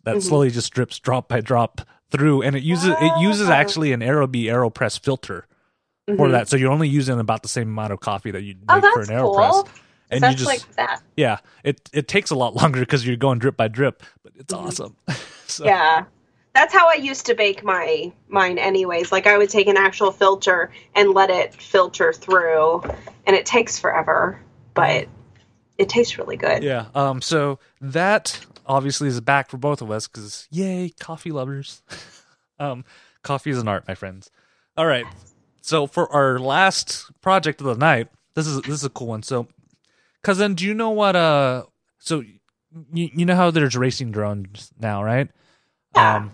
[0.04, 0.22] that Mhm.
[0.24, 3.54] slowly just drips drop by drop through, and it uses it uses Oh.
[3.54, 5.46] actually an Aerobie Aeropress filter
[6.08, 6.32] for Mhm.
[6.32, 6.48] that.
[6.50, 9.02] So you're only using about the same amount of coffee that you oh make for
[9.02, 9.52] an Aeropress.
[9.52, 9.70] cool
[10.10, 13.16] And that's you just like that yeah, it it takes a lot longer because you're
[13.16, 14.66] going drip by drip, but it's Mhm.
[14.66, 14.96] awesome.
[15.48, 16.06] so, Yeah.
[16.54, 19.12] That's how I used to bake my mine anyways.
[19.12, 22.84] Like I would take an actual filter and let it filter through
[23.26, 24.40] and it takes forever,
[24.74, 25.08] but
[25.78, 26.64] it tastes really good.
[26.64, 26.88] yeah.
[26.94, 27.22] Um.
[27.22, 31.82] So that obviously is a back for both of us because yay, coffee lovers.
[32.60, 32.84] um.
[33.24, 34.32] Coffee is an art, my friends.
[34.76, 35.06] All right.
[35.62, 39.24] So for our last project of the night, this is this is a cool one.
[39.24, 39.48] So,
[40.24, 41.16] cousin, do you know what?
[41.16, 41.66] Uh,
[42.00, 45.30] so you you know how there's racing drones now, right?
[45.96, 46.16] Yeah.
[46.16, 46.32] Um,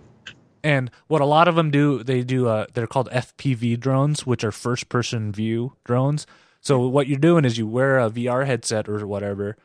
[0.63, 2.47] and what a lot of them do, they do.
[2.47, 6.25] Uh, they're called FPV drones, which are first person view drones.
[6.61, 9.55] So what you're doing is you wear a VR headset or whatever,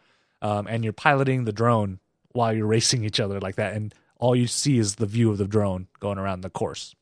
[0.41, 1.99] um, and you're piloting the drone
[2.33, 5.39] while you're racing each other like that, and all you see is the view of
[5.39, 6.95] the drone going around the course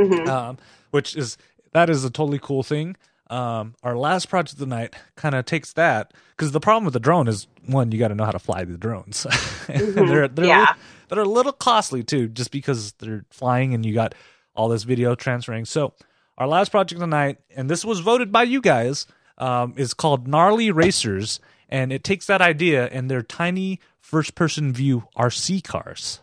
[0.00, 0.58] hmm um,
[0.90, 1.36] which is
[1.72, 2.96] that is a totally cool thing.
[3.30, 6.94] Um, our last project of the night kind of takes that because the problem with
[6.94, 9.26] the drone is one, you got to know how to fly the drones.
[9.68, 10.74] and they're they're Yeah.
[11.08, 14.14] They're a little costly too, just because they're flying and you got
[14.54, 15.64] all this video transferring.
[15.64, 15.94] So
[16.36, 19.06] our last project tonight, and this was voted by you guys,
[19.38, 25.04] um, is called Gnarly Racers, and it takes that idea and they're tiny first-person view
[25.16, 26.20] RC cars.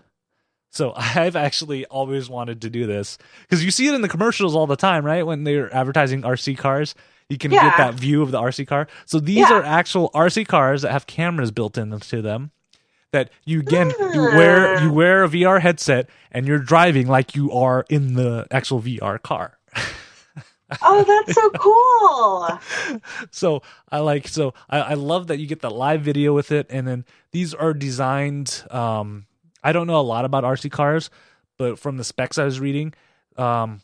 [0.71, 4.55] So I've actually always wanted to do this because you see it in the commercials
[4.55, 5.25] all the time, right?
[5.25, 6.95] When they're advertising RC cars,
[7.29, 8.87] you can get that view of the RC car.
[9.05, 9.53] So these Yeah.
[9.59, 12.51] are actual RC cars that have cameras built into them.
[13.15, 14.35] That you again you Ah.
[14.37, 18.81] wear you wear a VR headset and you're driving like you are in the actual
[18.81, 19.57] VR car.
[20.81, 22.99] Oh, that's so cool.
[23.31, 26.65] so I like so I, I love that you get the live video with it,
[26.69, 28.63] and then these are designed.
[28.71, 29.27] Um,
[29.63, 31.09] I don't know a lot about RC cars,
[31.57, 32.93] but from the specs I was reading,
[33.37, 33.81] um,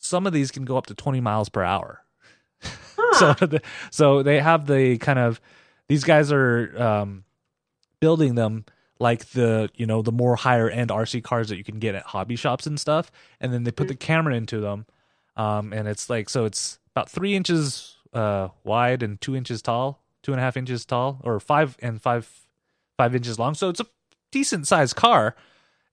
[0.00, 2.02] some of these can go up to 20 miles per hour.
[2.96, 3.34] Huh.
[3.36, 5.40] So the, so they have the kind of
[5.88, 7.24] these guys are um,
[8.00, 8.64] building them
[8.98, 12.02] like the you know the more higher end RC cars that you can get at
[12.04, 13.10] hobby shops and stuff,
[13.40, 14.86] and then they put the camera into them,
[15.36, 20.02] um, and it's like so it's about three inches uh, wide and two inches tall,
[20.22, 22.28] two and a half inches tall, or five and five
[22.98, 23.54] five inches long.
[23.54, 23.86] So it's a
[24.30, 25.34] decent sized car,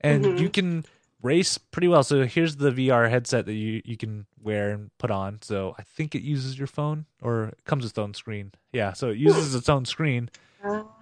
[0.01, 0.39] and Mhm.
[0.39, 0.85] you can
[1.23, 2.03] race pretty well.
[2.03, 5.39] So here's the VR headset that you you can wear and put on.
[5.41, 8.51] So I think it uses your phone or it comes with its own screen.
[8.73, 10.29] Yeah, so it uses its own screen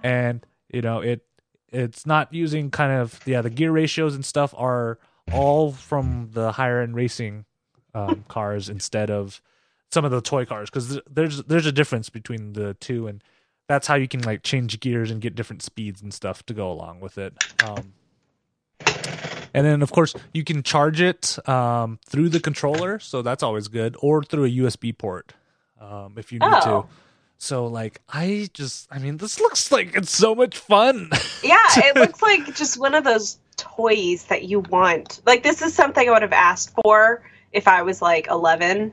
[0.04, 1.26] and you know it
[1.72, 5.00] it's not using kind of yeah the gear ratios and stuff are
[5.32, 7.46] all from the higher end racing
[7.94, 9.42] um, cars instead of
[9.90, 13.24] some of the toy cars because there's there's a difference between the two and
[13.68, 16.70] that's how you can like change gears and get different speeds and stuff to go
[16.70, 17.34] along with it
[17.64, 17.94] um,
[19.54, 23.70] and then of course you can charge it um, through the controller so that's always
[23.70, 25.34] good or through a usb port
[25.80, 26.90] um, if you need to Oh.
[27.45, 31.10] So like I just I mean this looks like it's so much fun.
[31.43, 35.21] Yeah, it looks like just one of those toys that you want.
[35.27, 38.91] Like this is something I would have asked for if I was like 11.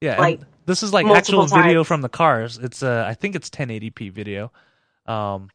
[0.00, 2.58] yeah, Like, this is like actual multiple video from the cars.
[2.58, 4.52] It's uh I think it's 1080p video.
[5.06, 5.50] Um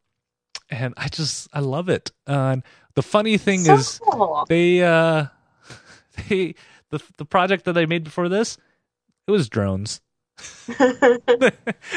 [0.69, 2.11] and I just I love it.
[2.27, 2.63] Uh, and
[2.95, 4.45] the funny thing So is cool.
[4.49, 5.27] they uh
[6.27, 6.53] they
[6.89, 8.57] the the project that they made before this
[9.25, 10.01] it was drones.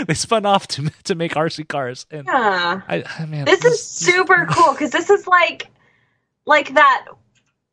[0.06, 2.80] they spun off to to make RC cars and yeah.
[2.88, 5.68] I, I mean This is super cool because this is like
[6.46, 7.06] like that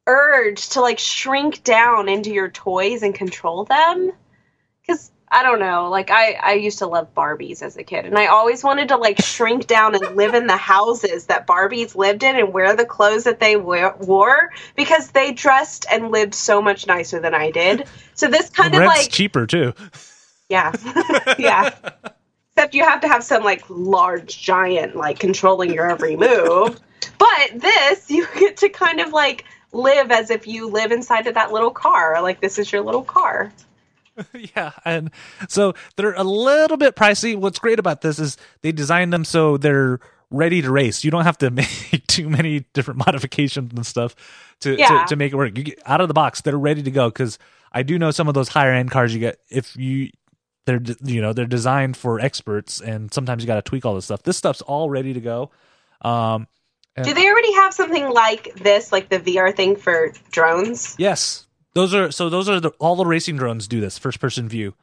[0.07, 4.11] urge to like shrink down into your toys and control them.
[4.81, 8.17] Because I don't know, like I I used to love Barbies as a kid, and
[8.17, 12.23] I always wanted to like shrink down and live in the houses that Barbies lived
[12.23, 16.61] in and wear the clothes that they wear, wore because they dressed and lived so
[16.61, 17.87] much nicer than I did.
[18.13, 19.73] So this kind of like cheaper too.
[20.49, 20.71] Yeah,
[21.39, 21.73] yeah.
[22.55, 26.79] Except you have to have some like large giant like controlling your every move.
[27.19, 31.35] But this, you get to kind of like live as if you live inside of
[31.35, 32.21] that little car.
[32.21, 33.51] Like this is your little car.
[34.55, 35.11] yeah, and
[35.47, 37.35] so they're a little bit pricey.
[37.35, 39.99] What's great about this is they designed them so they're
[40.31, 41.03] ready to race.
[41.03, 44.15] You don't have to make too many different modifications and stuff
[44.61, 45.03] to Yeah.
[45.03, 45.55] to, to make it work.
[45.55, 47.09] You get out of the box, they're ready to go.
[47.09, 47.37] Because
[47.71, 50.09] I do know some of those higher end cars you get if you
[50.67, 54.05] they're you know they're designed for experts, and sometimes you got to tweak all this
[54.05, 54.21] stuff.
[54.21, 55.49] This stuff's all ready to go.
[56.01, 56.47] Um,
[57.01, 60.95] Do they already have something like this, like the VR thing for drones?
[60.99, 64.47] yes, those are so those are the all the racing drones do this first person
[64.47, 64.75] view.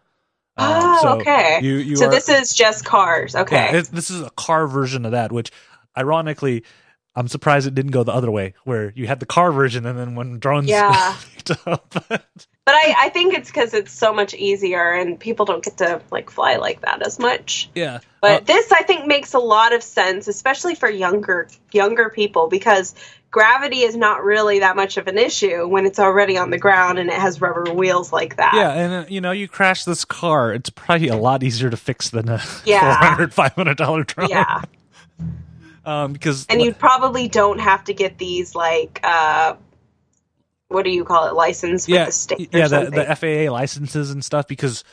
[0.56, 1.58] Um, Oh, so okay.
[1.62, 3.36] You you so are, this is just cars.
[3.36, 3.56] Okay.
[3.72, 5.50] Yeah, this is a car version of that, which
[5.98, 6.64] ironically,
[7.16, 9.98] I'm surprised it didn't go the other way, where you had the car version and
[9.98, 11.16] then when drones Yeah.
[11.36, 11.94] picked up.
[12.64, 16.00] but I, I think it's because it's so much easier and people don't get to
[16.10, 17.68] like fly like that as much.
[17.74, 18.00] yeah.
[18.20, 22.48] But Uh, this I think makes a lot of sense, especially for younger younger people,
[22.48, 22.94] because
[23.30, 26.98] gravity is not really that much of an issue when it's already on the ground
[27.00, 28.54] and it has rubber wheels like that.
[28.54, 31.76] yeah, and uh, you know, you crash this car, it's probably a lot easier to
[31.76, 33.16] fix than a Yeah.
[33.16, 34.28] $400, $500 drone.
[34.30, 34.62] Yeah.
[35.86, 39.56] Um, because And you probably don't have to get these like uh
[40.68, 41.34] what do you call it?
[41.34, 44.84] License with yeah, the state yeah, the, the FAA licenses and stuff because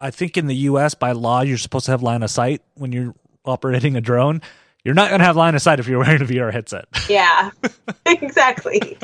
[0.00, 0.94] I think in the U.S.
[0.94, 4.42] by law you're supposed to have line of sight when you're operating a drone.
[4.84, 6.86] You're not going to have line of sight if you're wearing a VR headset.
[7.08, 7.50] yeah,
[8.06, 8.98] exactly.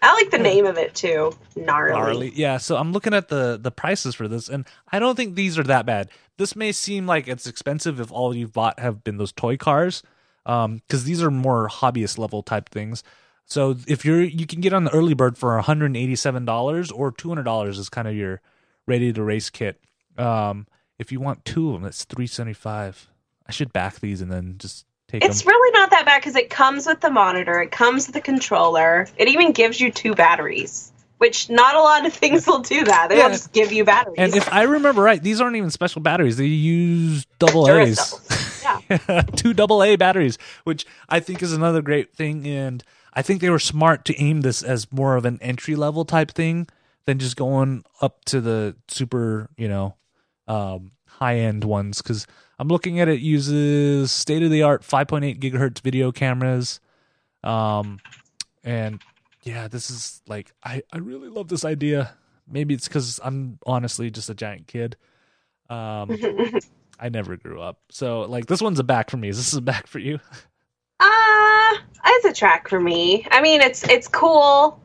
[0.00, 1.32] I like the name of it too.
[1.54, 1.92] Gnarly.
[1.92, 2.32] Gnarly.
[2.34, 5.58] Yeah, so I'm looking at the the prices for this, and I don't think these
[5.58, 6.08] are that bad.
[6.38, 10.02] This may seem like it's expensive if all you've bought have been those toy cars,
[10.44, 13.04] um, because these are more hobbyist level type things.
[13.46, 17.42] So if you're you can get on the early bird for 187 dollars or 200
[17.42, 18.40] dollars is kind of your
[18.86, 19.80] ready to race kit.
[20.16, 20.66] Um,
[20.98, 23.08] if you want two of them, it's 375.
[23.46, 25.48] I should back these and then just take It's them.
[25.48, 29.08] really not that bad because it comes with the monitor, it comes with the controller,
[29.16, 33.08] it even gives you two batteries, which not a lot of things will do that.
[33.08, 33.28] They'll Yeah.
[33.30, 34.14] just give you batteries.
[34.18, 36.36] And if I remember right, these aren't even special batteries.
[36.36, 38.60] They use double A's.
[38.62, 39.22] Yeah.
[39.36, 42.46] two double A batteries, which I think is another great thing.
[42.46, 46.04] And I think they were smart to aim this as more of an entry level
[46.04, 46.68] type thing
[47.04, 49.96] than just going up to the super, you know,
[50.48, 52.00] um, high end ones.
[52.00, 52.26] Because
[52.58, 56.80] I'm looking at it uses state of the art 5.8 gigahertz video cameras,
[57.44, 57.98] um,
[58.64, 59.02] and
[59.42, 62.14] yeah, this is like I I really love this idea.
[62.48, 64.96] Maybe it's because I'm honestly just a giant kid.
[65.68, 66.16] Um,
[67.00, 67.80] I never grew up.
[67.90, 69.28] So like this one's a back for me.
[69.28, 70.20] This is this a back for you?
[71.02, 71.74] Uh,
[72.06, 73.26] it's a track for me.
[73.30, 74.80] I mean, it's it's cool.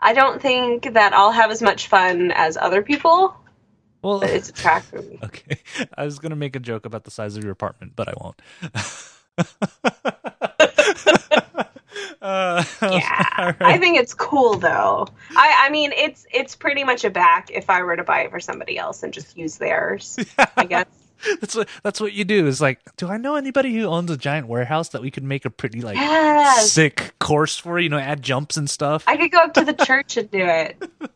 [0.00, 3.34] I don't think that I'll have as much fun as other people,
[4.02, 5.18] Well, but it's a track for me.
[5.24, 5.58] okay.
[5.96, 8.40] I was gonna make a joke about the size of your apartment, but I won't.
[12.22, 15.06] uh, Yeah, all I think it's cool though.
[15.36, 18.30] I I mean, it's it's pretty much a back if I were to buy it
[18.30, 20.18] for somebody else and just use theirs.
[20.56, 20.86] I guess.
[21.40, 22.46] that's what that's what you do.
[22.46, 25.44] Is like, do I know anybody who owns a giant warehouse that we could make
[25.44, 26.70] a pretty like Yes.
[26.72, 27.78] sick course for?
[27.78, 29.04] You know, add jumps and stuff.
[29.06, 30.82] I could go up to the church and do it.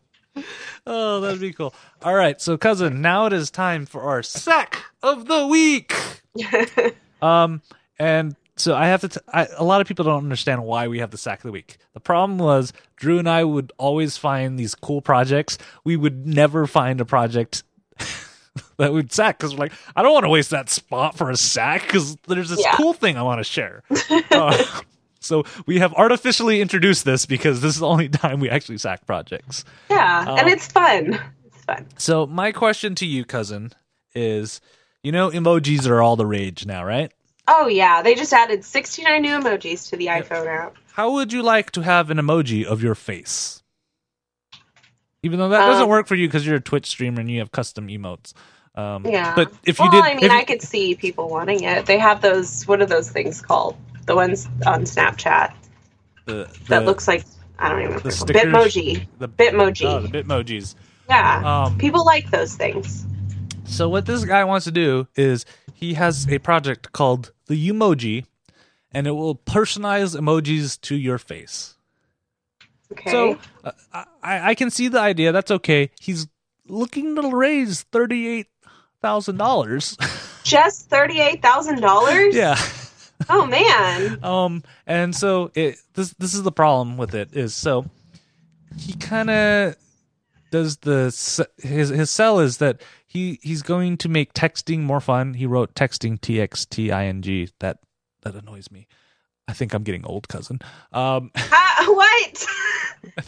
[0.86, 1.74] Oh, that'd be cool.
[2.02, 5.94] All right, so cousin, now it is time for our sack of the week.
[7.22, 7.60] Um,
[7.98, 9.08] and so I have to.
[9.08, 11.52] T- I, a lot of people don't understand why we have the sack of the
[11.52, 11.76] week.
[11.92, 15.58] The problem was Drew and I would always find these cool projects.
[15.84, 17.62] We would never find a project
[18.78, 21.36] that would sack because we're like, I don't want to waste that spot for a
[21.36, 22.72] sack because there's this Yeah.
[22.76, 23.82] cool thing I want to share.
[24.30, 24.80] Uh,
[25.20, 29.06] so we have artificially introduced this because this is the only time we actually sack
[29.06, 29.64] projects.
[29.90, 31.18] yeah, and Um, it's fun.
[31.46, 31.86] It's fun.
[31.96, 33.72] So my question to you, cousin,
[34.14, 34.60] is
[35.02, 37.12] you know emojis are all the rage now, right?
[37.46, 40.74] Oh yeah, they just added 69 new emojis to the iPhone app.
[40.92, 43.59] How would you like to have an emoji of your face?
[45.22, 47.40] Even though that doesn't Um, work for you because you're a Twitch streamer and you
[47.40, 48.32] have custom emotes.
[48.74, 49.34] Um, Yeah.
[49.34, 51.86] But if well, you did, I mean, I could see people wanting it.
[51.86, 52.64] They have those.
[52.64, 53.76] What are those things called?
[54.06, 55.52] The ones on Snapchat
[56.24, 57.24] the, that looks like
[57.58, 57.98] I don't even know.
[57.98, 58.44] the they're.
[58.44, 59.06] Bitmoji.
[59.18, 59.84] the Bitmoji.
[59.84, 60.74] Oh, the Bitmojis.
[61.08, 61.64] Yeah.
[61.64, 63.04] Um, people like those things.
[63.64, 68.24] So what this guy wants to do is he has a project called the Umoji,
[68.92, 71.76] and it will personalize emojis to your face.
[72.92, 73.10] Okay.
[73.10, 73.72] So uh,
[74.22, 75.32] I, I can see the idea.
[75.32, 75.90] That's okay.
[76.00, 76.26] He's
[76.66, 78.46] looking to raise thirty eight
[79.02, 79.96] thousand dollars.
[80.44, 82.34] just thirty-eight thousand dollars.
[82.34, 82.56] yeah.
[83.28, 84.18] Oh man.
[84.24, 84.62] Um.
[84.86, 87.84] And so it this this is the problem with it is so
[88.76, 89.76] he kind of
[90.50, 95.00] does the s- his his sell is that he he's going to make texting more
[95.00, 95.34] fun.
[95.34, 97.50] He wrote texting T X T I N G.
[97.60, 97.78] That
[98.22, 98.86] that annoys me.
[99.50, 100.60] I think I'm getting old, cousin.
[100.92, 101.30] Um.
[101.52, 102.46] Ah, what?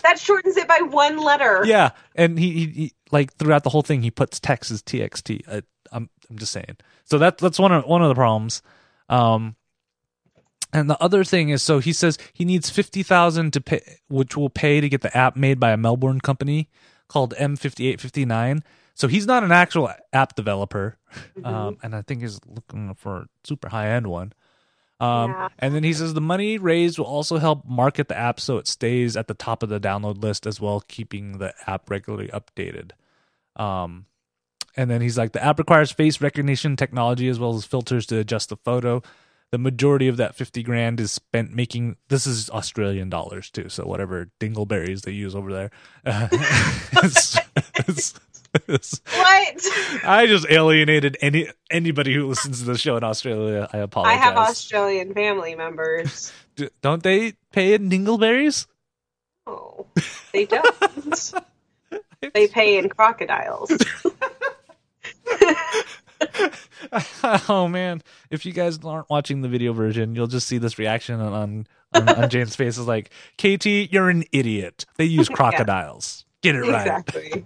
[0.02, 1.62] that shortens it by one letter.
[1.64, 5.40] yeah and he, he, he like throughout the whole thing he puts text as txt
[5.48, 8.60] I, i'm i'm just saying so that that's one of one of the problems
[9.08, 9.56] um
[10.74, 14.50] and the other thing is so he says he needs 50,000 to pay which will
[14.50, 16.68] pay to get the app made by a Melbourne company
[17.08, 18.60] called M5859
[18.94, 20.98] so he's not an actual app developer
[21.44, 24.32] um and I think he's looking for a super high end one
[25.02, 25.48] um, Yeah.
[25.58, 28.66] And then he says the money raised will also help market the app so it
[28.68, 32.92] stays at the top of the download list as well, keeping the app regularly updated.
[33.56, 34.06] Um,
[34.76, 38.18] and then he's like, the app requires face recognition technology as well as filters to
[38.18, 39.02] adjust the photo.
[39.50, 43.68] The majority of that 50 grand is spent making this is Australian dollars too.
[43.68, 45.70] So whatever dingleberries they use over there.
[46.06, 48.14] Uh, it's- it's- it's-
[48.66, 48.82] What?
[50.04, 53.68] I just alienated any anybody who listens to the show in Australia.
[53.72, 54.18] I apologize.
[54.18, 56.32] I have Australian family members.
[56.56, 58.66] D- don't they pay in dingleberries?
[59.46, 59.86] Oh,
[60.32, 61.32] they don't.
[62.34, 63.72] they pay in crocodiles.
[67.48, 68.02] oh man!
[68.30, 71.66] If you guys aren't watching the video version, you'll just see this reaction on, on
[71.94, 74.86] on, Jane's face is like, KT, you're an idiot.
[74.96, 75.36] They use Yeah.
[75.36, 76.24] crocodiles.
[76.42, 76.80] Get it right.
[76.80, 77.44] Exactly.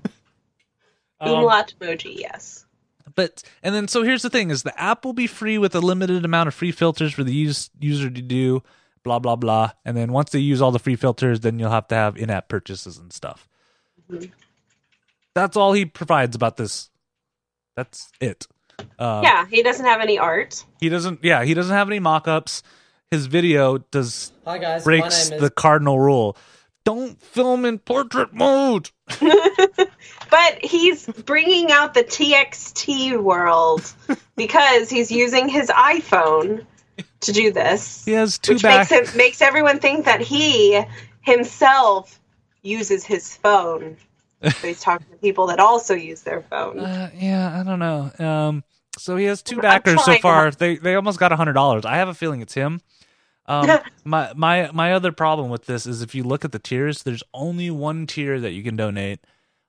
[1.20, 2.66] Um, Umlaut emoji, yes.
[3.14, 5.80] but and then so here's the thing: is the app will be free with a
[5.80, 8.62] limited amount of free filters for the use, user to do
[9.06, 9.70] blah blah blah.
[9.84, 12.48] And then once they use all the free filters, then you'll have to have in-app
[12.48, 13.48] purchases and stuff.
[14.10, 14.32] Mhm.
[15.32, 16.90] That's all he provides about this.
[17.76, 18.46] That's it.
[18.98, 20.64] Uh, yeah, he doesn't have any art.
[20.80, 21.20] He doesn't.
[21.22, 22.62] Yeah, he doesn't have any mock-ups.
[23.10, 26.36] His video does Hi guys, breaks my name the cardinal rule.
[26.86, 28.90] Don't film in portrait mode.
[30.28, 33.92] But he's bringing out the TXT world
[34.34, 36.64] because he's using his iPhone
[37.20, 38.04] to do this.
[38.04, 38.90] He has two which back.
[38.90, 40.82] makes makes everyone think that he
[41.20, 42.18] himself
[42.62, 43.96] uses his phone.
[44.42, 46.80] So he's talking to people that also use their phone.
[46.80, 48.10] Uh, yeah, I don't know.
[48.18, 48.64] Um,
[48.98, 50.50] so he has two backers so far.
[50.50, 51.84] They they almost got a hundred dollars.
[51.84, 52.80] I have a feeling it's him.
[53.48, 57.02] Um, my my my other problem with this is if you look at the tiers,
[57.04, 59.20] there's only one tier that you can donate,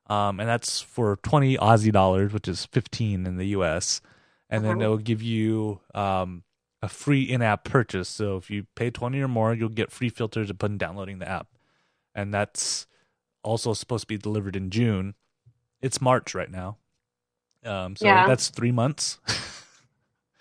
[0.07, 4.01] um, and that's for twenty Aussie dollars, which is fifteen in the U.S.
[4.49, 4.79] And then Uh-huh.
[4.79, 6.43] they'll give you um,
[6.81, 8.09] a free in-app purchase.
[8.09, 11.47] So if you pay twenty or more, you'll get free filters upon downloading the app,
[12.15, 12.87] and that's
[13.43, 15.15] also supposed to be delivered in June.
[15.81, 16.77] It's March right now.
[17.65, 18.25] Um, so Yeah.
[18.25, 19.19] that's three months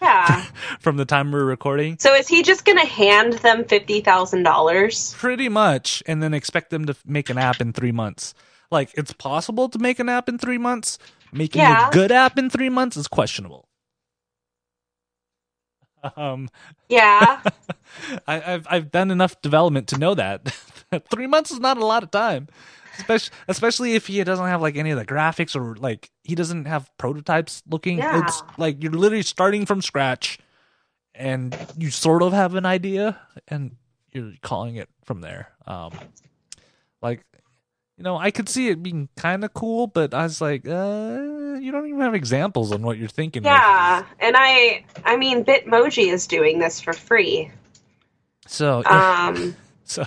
[0.03, 0.45] Yeah.
[0.81, 1.97] from the time we're recording.
[1.99, 5.15] So is he just going to hand them fifty thousand dollars?
[5.19, 8.35] Pretty much, and then expect them to make an app in three months.
[8.71, 10.99] Like, it's possible to make an app in three months.
[11.33, 11.89] Making Yeah.
[11.89, 13.69] a good app in three months is questionable.
[16.17, 16.49] Um,
[16.89, 17.43] Yeah.
[18.29, 20.47] I, I've I've done enough development to know that
[21.11, 22.49] three months is not a lot of time,
[22.99, 26.67] especially especially if he doesn't have like any of the graphics or like he doesn't
[26.67, 27.99] have prototypes looking.
[27.99, 28.23] Yeah.
[28.23, 30.39] It's like you're literally starting from scratch,
[31.15, 33.77] and you sort of have an idea, and
[34.13, 35.49] you're calling it from there.
[35.67, 35.93] Um,
[37.03, 37.25] like
[37.99, 41.57] you know, I could see it being kind of cool, but I was like, uh,
[41.61, 43.45] you don't even have examples on what you're thinking.
[43.45, 44.05] yeah.
[44.21, 47.51] And I I mean Bitmoji is doing this for free.
[48.47, 50.05] So Um so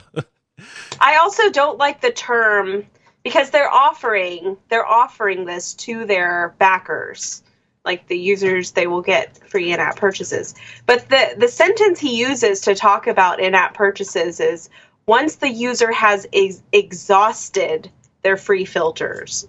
[0.99, 2.85] I also don't like the term
[3.23, 7.43] because they're offering they're offering this to their backers.
[7.85, 10.55] Like the users they will get free in-app purchases.
[10.85, 14.69] But the the sentence he uses to talk about in-app purchases is
[15.05, 17.89] once the user has ex- exhausted
[18.21, 19.47] their free filters.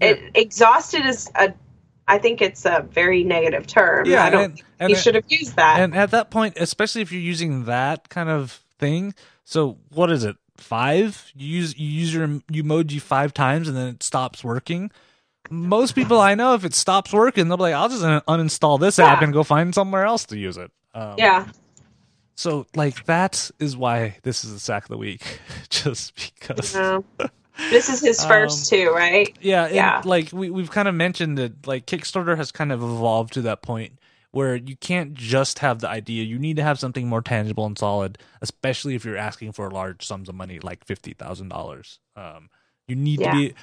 [0.00, 1.54] It, exhausted is a
[2.08, 4.06] I think it's a very negative term.
[4.06, 5.80] Yeah, I don't and- he should have used that.
[5.80, 10.24] and at that point, especially if you're using that kind of thing, so what is
[10.24, 10.36] it?
[10.60, 11.30] Five?
[11.34, 14.90] You use you use your emoji five times and then it stops working.
[15.50, 18.80] Most people I know, if it stops working, they'll be like, "I'll just un- uninstall
[18.80, 21.46] this app and go find somewhere else to use it." Um, yeah.
[22.34, 25.40] So, like, that is why this is the sack of the week,
[25.70, 26.74] just because.
[26.74, 27.04] No.
[27.70, 29.34] This is his first Um, too, right?
[29.40, 30.02] Yeah, Yeah.
[30.04, 33.62] like we we've kind of mentioned that like Kickstarter has kind of evolved to that
[33.62, 33.92] point
[34.36, 36.22] where you can't just have the idea.
[36.24, 40.06] You need to have something more tangible and solid, especially if you're asking for large
[40.06, 41.98] sums of money like fifty thousand dollars.
[42.14, 42.50] Um,
[42.86, 43.30] you need Yeah.
[43.30, 43.54] to be.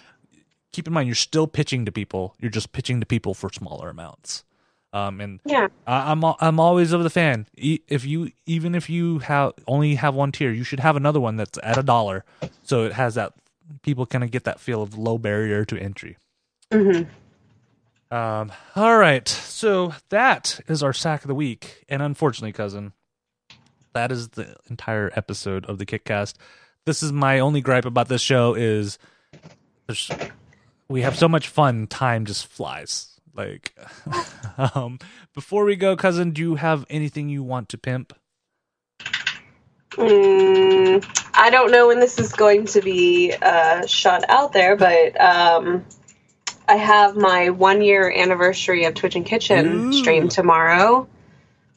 [0.71, 2.35] Keep in mind, you're still pitching to people.
[2.39, 4.43] You're just pitching to people for smaller amounts.
[4.91, 5.67] Um, and Yeah.
[5.85, 7.45] I, I'm I'm always of the fan.
[7.57, 11.19] E- If you even if you have only have one tier, you should have another
[11.19, 12.25] one that's at a dollar,
[12.63, 13.33] so it has that
[13.83, 16.17] people kind of get that feel of low barrier to entry.
[16.71, 17.03] hmm
[18.13, 22.93] Um, all right, so that is our sack of the week, and unfortunately, cousin,
[23.93, 26.35] that is the entire episode of the Kickcast.
[26.85, 28.99] This is my only gripe about this show is
[29.87, 30.11] there's
[30.87, 33.19] we have so much fun, time just flies.
[33.33, 33.75] Like,
[34.75, 34.99] um,
[35.33, 38.13] before we go, cousin, do you have anything you want to pimp?
[39.93, 41.03] Mm,
[41.33, 45.83] I don't know when this is going to be uh, shot out there, but um,
[46.67, 49.93] I have my one year anniversary of Twitch and Kitchen Ooh.
[49.93, 51.07] stream tomorrow,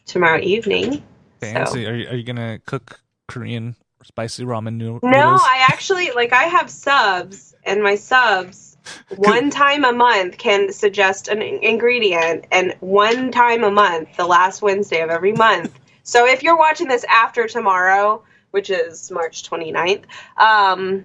[0.06, 1.02] tomorrow evening.
[1.40, 1.84] Fancy?
[1.84, 5.02] So- Are you, are you gonna cook Korean spicy ramen noodles?
[5.02, 8.76] No, I actually like I have subs, and my subs
[9.16, 14.62] one time a month can suggest an ingredient, and one time a month, the last
[14.62, 15.78] Wednesday of every month.
[16.04, 18.22] So if you're watching this after tomorrow,
[18.52, 20.04] which is March 29th,
[20.36, 21.04] um,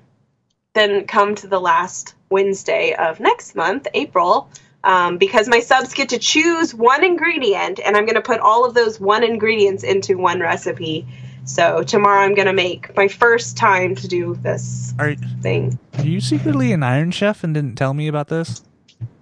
[0.73, 4.49] then come to the last Wednesday of next month, April.
[4.83, 8.65] Um, because my subs get to choose one ingredient, and I'm going to put all
[8.65, 11.05] of those one ingredients into one recipe.
[11.45, 15.77] So tomorrow I'm going to make my first time to do this Are, thing.
[15.99, 18.63] are you secretly an Iron Chef and didn't tell me about this?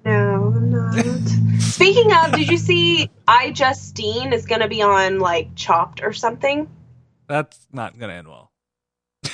[0.06, 1.60] No, I'm not.
[1.60, 6.70] Speaking of, did you see iJustine is going to be on like Chopped or something?
[7.28, 8.52] That's not gonna end well.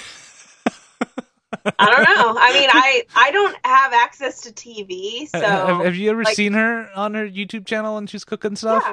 [1.80, 2.36] I don't know.
[2.40, 6.36] I mean, I I don't have access to TV, so have, have you ever like-
[6.36, 8.84] seen her on her YouTube channel and she's cooking stuff?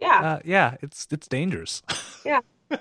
[0.00, 0.28] yeah, yeah.
[0.32, 1.82] Uh, yeah, it's it's dangerous.
[2.24, 2.40] Yeah.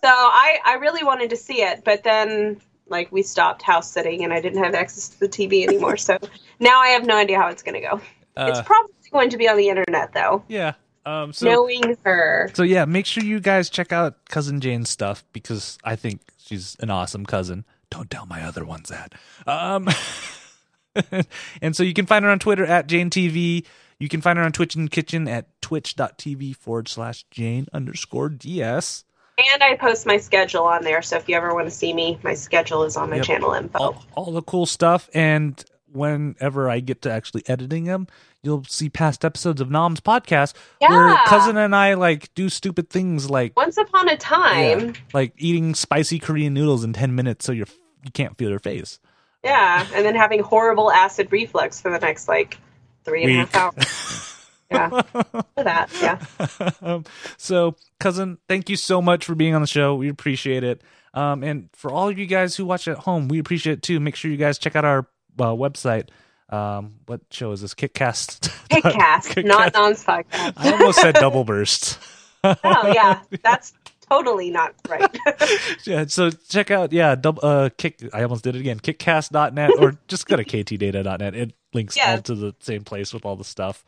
[0.00, 4.22] So I I really wanted to see it, but then like we stopped house sitting,
[4.22, 5.96] and I didn't have access to the TV anymore.
[5.96, 6.18] So
[6.60, 8.00] now I have no idea how it's going to go.
[8.36, 10.44] it's Uh, probably going to be on the internet, though.
[10.48, 10.74] yeah.
[11.04, 11.32] Um.
[11.32, 15.78] So Knowing her, so yeah, make sure you guys check out cousin Jane's stuff because
[15.82, 17.64] I think she's an awesome cousin.
[17.90, 19.14] Don't tell my other ones that.
[19.46, 19.88] Um.
[21.62, 23.64] and so you can find her on Twitter at Jane TV.
[23.98, 29.04] You can find her on Twitch and Kitchen at twitch.tv forward slash Jane underscore DS.
[29.52, 31.02] and I post my schedule on there.
[31.02, 33.24] So if you ever want to see me, my schedule is on my Yep.
[33.24, 33.78] channel info.
[33.78, 35.08] all, all the cool stuff.
[35.14, 38.06] And whenever I get to actually editing them,
[38.42, 43.28] you'll see past episodes of Nom's podcast where cousin and I like do stupid things
[43.30, 47.52] like Once upon a time, yeah, like eating spicy Korean noodles in ten minutes so
[47.52, 47.66] you're
[48.04, 49.00] you can't feel your face.
[49.42, 49.86] yeah.
[49.94, 52.58] and then having horrible acid reflux for the next like
[53.04, 54.24] three and a half hours.
[54.70, 55.88] Yeah, for that.
[56.02, 56.70] Yeah.
[56.82, 57.04] um,
[57.38, 59.94] so, cousin, thank you so much for being on the show.
[59.94, 60.82] We appreciate it.
[61.14, 63.98] Um, and for all of you guys who watch at home, we appreciate it too.
[63.98, 65.08] Make sure you guys check out our
[65.40, 66.08] uh, website.
[66.50, 67.74] Um, what show is this?
[67.74, 68.48] Kickcast.
[68.70, 70.52] Kickcast, not podcast.
[70.56, 71.98] I almost said double burst.
[72.44, 73.72] Oh yeah, that's
[74.08, 75.18] totally not right.
[75.84, 78.78] yeah, so check out yeah, double uh kick I almost did it again.
[78.78, 81.34] Kickcast.net or just go to ktdata.net.
[81.34, 82.12] It links Yeah.
[82.12, 83.84] all to the same place with all the stuff.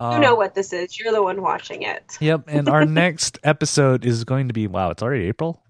[0.00, 0.98] you Um, know what this is.
[0.98, 2.16] You're the one watching it.
[2.20, 5.62] Yep, and our next episode is going to be wow, it's already April.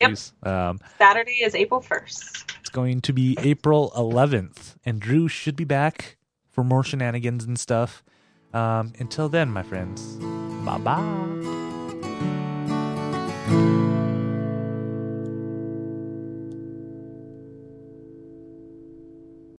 [0.00, 0.18] Yep.
[0.44, 2.52] Um Saturday is April first.
[2.60, 6.16] it's going to be April 11th and Drew should be back
[6.48, 8.04] for more shenanigans and stuff.
[8.52, 10.16] Um until then, my friends.
[10.64, 11.67] Bye-bye.